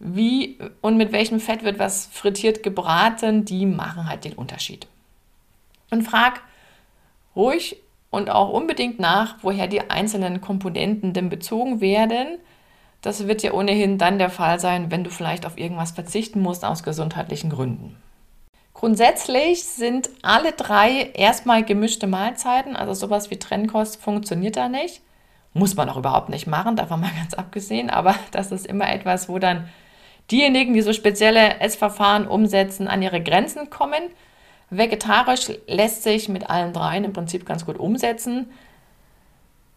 wie 0.01 0.59
und 0.81 0.97
mit 0.97 1.13
welchem 1.13 1.39
Fett 1.39 1.63
wird 1.63 1.79
was 1.79 2.07
frittiert 2.07 2.65
gebraten, 2.65 3.45
die 3.45 3.67
machen 3.67 4.09
halt 4.09 4.25
den 4.25 4.33
Unterschied. 4.33 4.89
Und 5.93 6.03
frag 6.03 6.41
ruhig 7.37 7.77
und 8.11 8.29
auch 8.29 8.49
unbedingt 8.49 8.99
nach, 8.99 9.37
woher 9.43 9.69
die 9.69 9.91
einzelnen 9.91 10.41
Komponenten 10.41 11.13
denn 11.13 11.29
bezogen 11.29 11.81
werden. 11.81 12.39
Das 13.01 13.29
wird 13.29 13.45
ja 13.45 13.53
ohnehin 13.53 13.97
dann 13.97 14.19
der 14.19 14.29
Fall 14.29 14.59
sein, 14.59 14.91
wenn 14.91 15.05
du 15.05 15.11
vielleicht 15.11 15.47
auf 15.47 15.57
irgendwas 15.57 15.93
verzichten 15.93 16.41
musst 16.41 16.65
aus 16.65 16.83
gesundheitlichen 16.83 17.51
Gründen. 17.51 17.97
Grundsätzlich 18.75 19.65
sind 19.65 20.11
alle 20.23 20.53
drei 20.53 21.11
erstmal 21.15 21.65
gemischte 21.65 22.07
Mahlzeiten, 22.07 22.75
also 22.75 22.95
sowas 22.95 23.31
wie 23.31 23.39
Trennkost 23.39 24.01
funktioniert 24.01 24.57
da 24.57 24.69
nicht. 24.69 25.03
Muss 25.55 25.77
man 25.77 25.89
auch 25.91 25.99
überhaupt 25.99 26.31
nicht 26.31 26.47
machen, 26.47 26.77
davon 26.77 27.01
mal 27.01 27.11
ganz 27.17 27.35
abgesehen, 27.35 27.91
aber 27.91 28.15
das 28.31 28.53
ist 28.53 28.67
immer 28.67 28.91
etwas, 28.91 29.29
wo 29.29 29.39
dann 29.39 29.69
diejenigen, 30.31 30.73
die 30.73 30.81
so 30.83 30.93
spezielle 30.93 31.61
Essverfahren 31.61 32.27
umsetzen, 32.27 32.89
an 32.89 33.03
ihre 33.03 33.23
Grenzen 33.23 33.71
kommen. 33.71 34.03
Vegetarisch 34.71 35.53
lässt 35.67 36.03
sich 36.03 36.29
mit 36.29 36.49
allen 36.49 36.73
dreien 36.73 37.05
im 37.05 37.13
Prinzip 37.13 37.45
ganz 37.45 37.67
gut 37.67 37.79
umsetzen. 37.79 38.51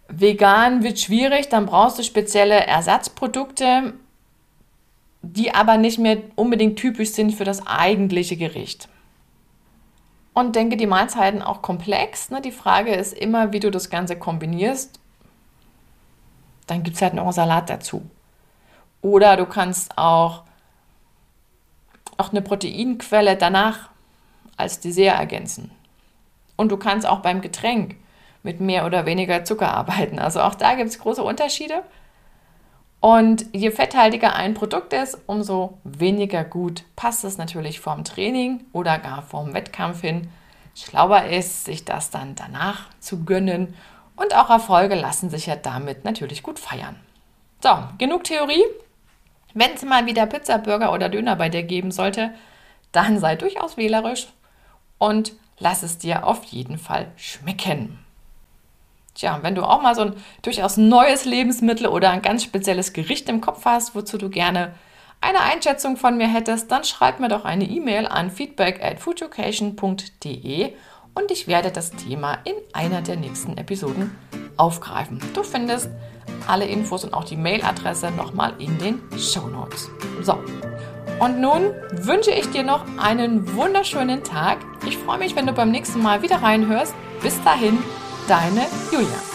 Vegan 0.08 0.84
wird 0.84 1.00
schwierig, 1.00 1.50
dann 1.50 1.66
brauchst 1.66 2.00
du 2.00 2.04
spezielle 2.04 2.66
Ersatzprodukte, 2.66 3.94
die 5.34 5.54
aber 5.54 5.78
nicht 5.78 5.98
mehr 5.98 6.18
unbedingt 6.36 6.78
typisch 6.78 7.12
sind 7.12 7.34
für 7.34 7.46
das 7.46 7.66
eigentliche 7.66 8.38
Gericht 8.38 8.88
und 10.36 10.56
denke 10.56 10.78
die 10.78 10.86
Mahlzeiten 10.86 11.42
auch 11.42 11.62
komplex. 11.62 12.30
Ne? 12.30 12.42
Die 12.42 12.52
Frage 12.52 12.94
ist 12.94 13.14
immer, 13.14 13.54
wie 13.54 13.62
du 13.62 13.72
das 13.72 13.90
Ganze 13.90 14.18
kombinierst. 14.18 15.00
Dann 16.68 16.84
gibt 16.84 16.98
es 16.98 17.02
halt 17.02 17.14
noch 17.14 17.24
einen 17.24 17.32
Salat 17.32 17.70
dazu. 17.70 18.04
Oder 19.02 19.38
du 19.38 19.46
kannst 19.46 19.98
auch, 19.98 20.44
auch 22.18 22.32
eine 22.32 22.42
Proteinquelle 22.42 23.38
danach 23.38 23.90
als 24.58 24.82
Dessert 24.82 25.18
ergänzen. 25.18 25.72
Und 26.58 26.70
du 26.70 26.78
kannst 26.78 27.08
auch 27.08 27.20
beim 27.20 27.42
Getränk 27.42 27.96
mit 28.44 28.60
mehr 28.60 28.86
oder 28.86 29.06
weniger 29.06 29.46
Zucker 29.46 29.74
arbeiten. 29.74 30.20
Also 30.20 30.42
auch 30.42 30.56
da 30.56 30.76
gibt 30.76 30.90
es 30.90 31.00
große 31.00 31.24
Unterschiede. 31.24 31.82
Und 33.06 33.46
je 33.54 33.70
fetthaltiger 33.70 34.36
ein 34.36 34.56
Produkt 34.56 34.92
ist, 34.92 35.20
umso 35.28 35.78
weniger 35.84 36.44
gut 36.44 36.86
passt 36.96 37.24
es 37.24 37.38
natürlich 37.38 37.80
vorm 37.80 38.04
Training 38.04 38.66
oder 38.74 38.98
gar 38.98 39.22
vorm 39.22 39.54
Wettkampf 39.54 40.02
hin. 40.02 40.32
Schlauer 40.74 41.26
ist, 41.26 41.66
sich 41.66 41.86
das 41.86 42.10
dann 42.10 42.34
danach 42.34 42.90
zu 43.00 43.24
gönnen 43.24 43.76
und 44.16 44.36
auch 44.36 44.50
Erfolge 44.50 44.96
lassen 44.96 45.30
sich 45.30 45.46
ja 45.46 45.56
damit 45.56 46.04
natürlich 46.04 46.42
gut 46.42 46.58
feiern. 46.58 46.96
So, 47.62 47.78
genug 48.00 48.24
Theorie. 48.24 48.64
Wenn 49.54 49.76
es 49.76 49.84
mal 49.84 50.08
wieder 50.08 50.26
Pizza, 50.26 50.58
Burger 50.58 50.92
oder 50.92 51.08
Döner 51.08 51.36
bei 51.36 51.50
dir 51.50 51.62
geben 51.62 51.92
sollte, 51.92 52.34
dann 52.92 53.20
sei 53.20 53.36
durchaus 53.36 53.78
wählerisch 53.78 54.30
und 54.98 55.34
lass 55.60 55.84
es 55.84 56.00
dir 56.00 56.26
auf 56.26 56.44
jeden 56.46 56.80
Fall 56.80 57.12
schmecken. 57.18 58.00
Tja, 59.16 59.40
wenn 59.42 59.56
du 59.56 59.64
auch 59.64 59.82
mal 59.82 59.96
so 59.96 60.02
ein 60.02 60.14
durchaus 60.42 60.78
neues 60.78 61.26
Lebensmittel 61.26 61.88
oder 61.88 62.12
ein 62.12 62.22
ganz 62.22 62.44
spezielles 62.44 62.94
Gericht 62.94 63.30
im 63.30 63.42
Kopf 63.42 63.64
hast, 63.66 63.96
wozu 63.96 64.18
du 64.18 64.30
gerne 64.30 64.74
eine 65.22 65.40
Einschätzung 65.40 65.98
von 65.98 66.18
mir 66.18 66.28
hättest, 66.28 66.70
dann 66.70 66.84
schreib 66.84 67.20
mir 67.20 67.30
doch 67.30 67.46
eine 67.46 67.64
E-Mail 67.64 68.08
an 68.08 68.30
feedback 68.30 68.84
at 68.84 69.00
foodeducation.de 69.00 70.74
und 71.14 71.32
ich 71.32 71.48
werde 71.48 71.72
das 71.72 71.92
Thema 71.92 72.40
in 72.44 72.56
einer 72.74 73.02
der 73.02 73.16
nächsten 73.16 73.58
Episoden 73.58 74.16
aufgreifen. 74.58 75.20
Du 75.34 75.44
findest 75.44 75.90
alle 76.48 76.66
Infos 76.66 77.06
und 77.06 77.14
auch 77.14 77.24
die 77.24 77.38
Mailadresse 77.38 78.12
nochmal 78.12 78.54
in 78.60 78.78
den 78.78 79.02
Show 79.18 79.48
Notes. 79.48 79.90
So, 80.22 80.38
und 81.20 81.40
nun 81.40 81.74
wünsche 81.92 82.32
ich 82.32 82.50
dir 82.50 82.64
noch 82.64 82.84
einen 82.98 83.56
wunderschönen 83.56 84.24
Tag. 84.24 84.58
Ich 84.86 84.98
freue 84.98 85.20
mich, 85.20 85.36
wenn 85.36 85.48
du 85.48 85.54
beim 85.54 85.72
nächsten 85.72 86.02
Mal 86.02 86.22
wieder 86.22 86.42
reinhörst. 86.44 86.94
Bis 87.22 87.42
dahin, 87.44 87.78
deine 88.28 88.68
Julia. 88.92 89.35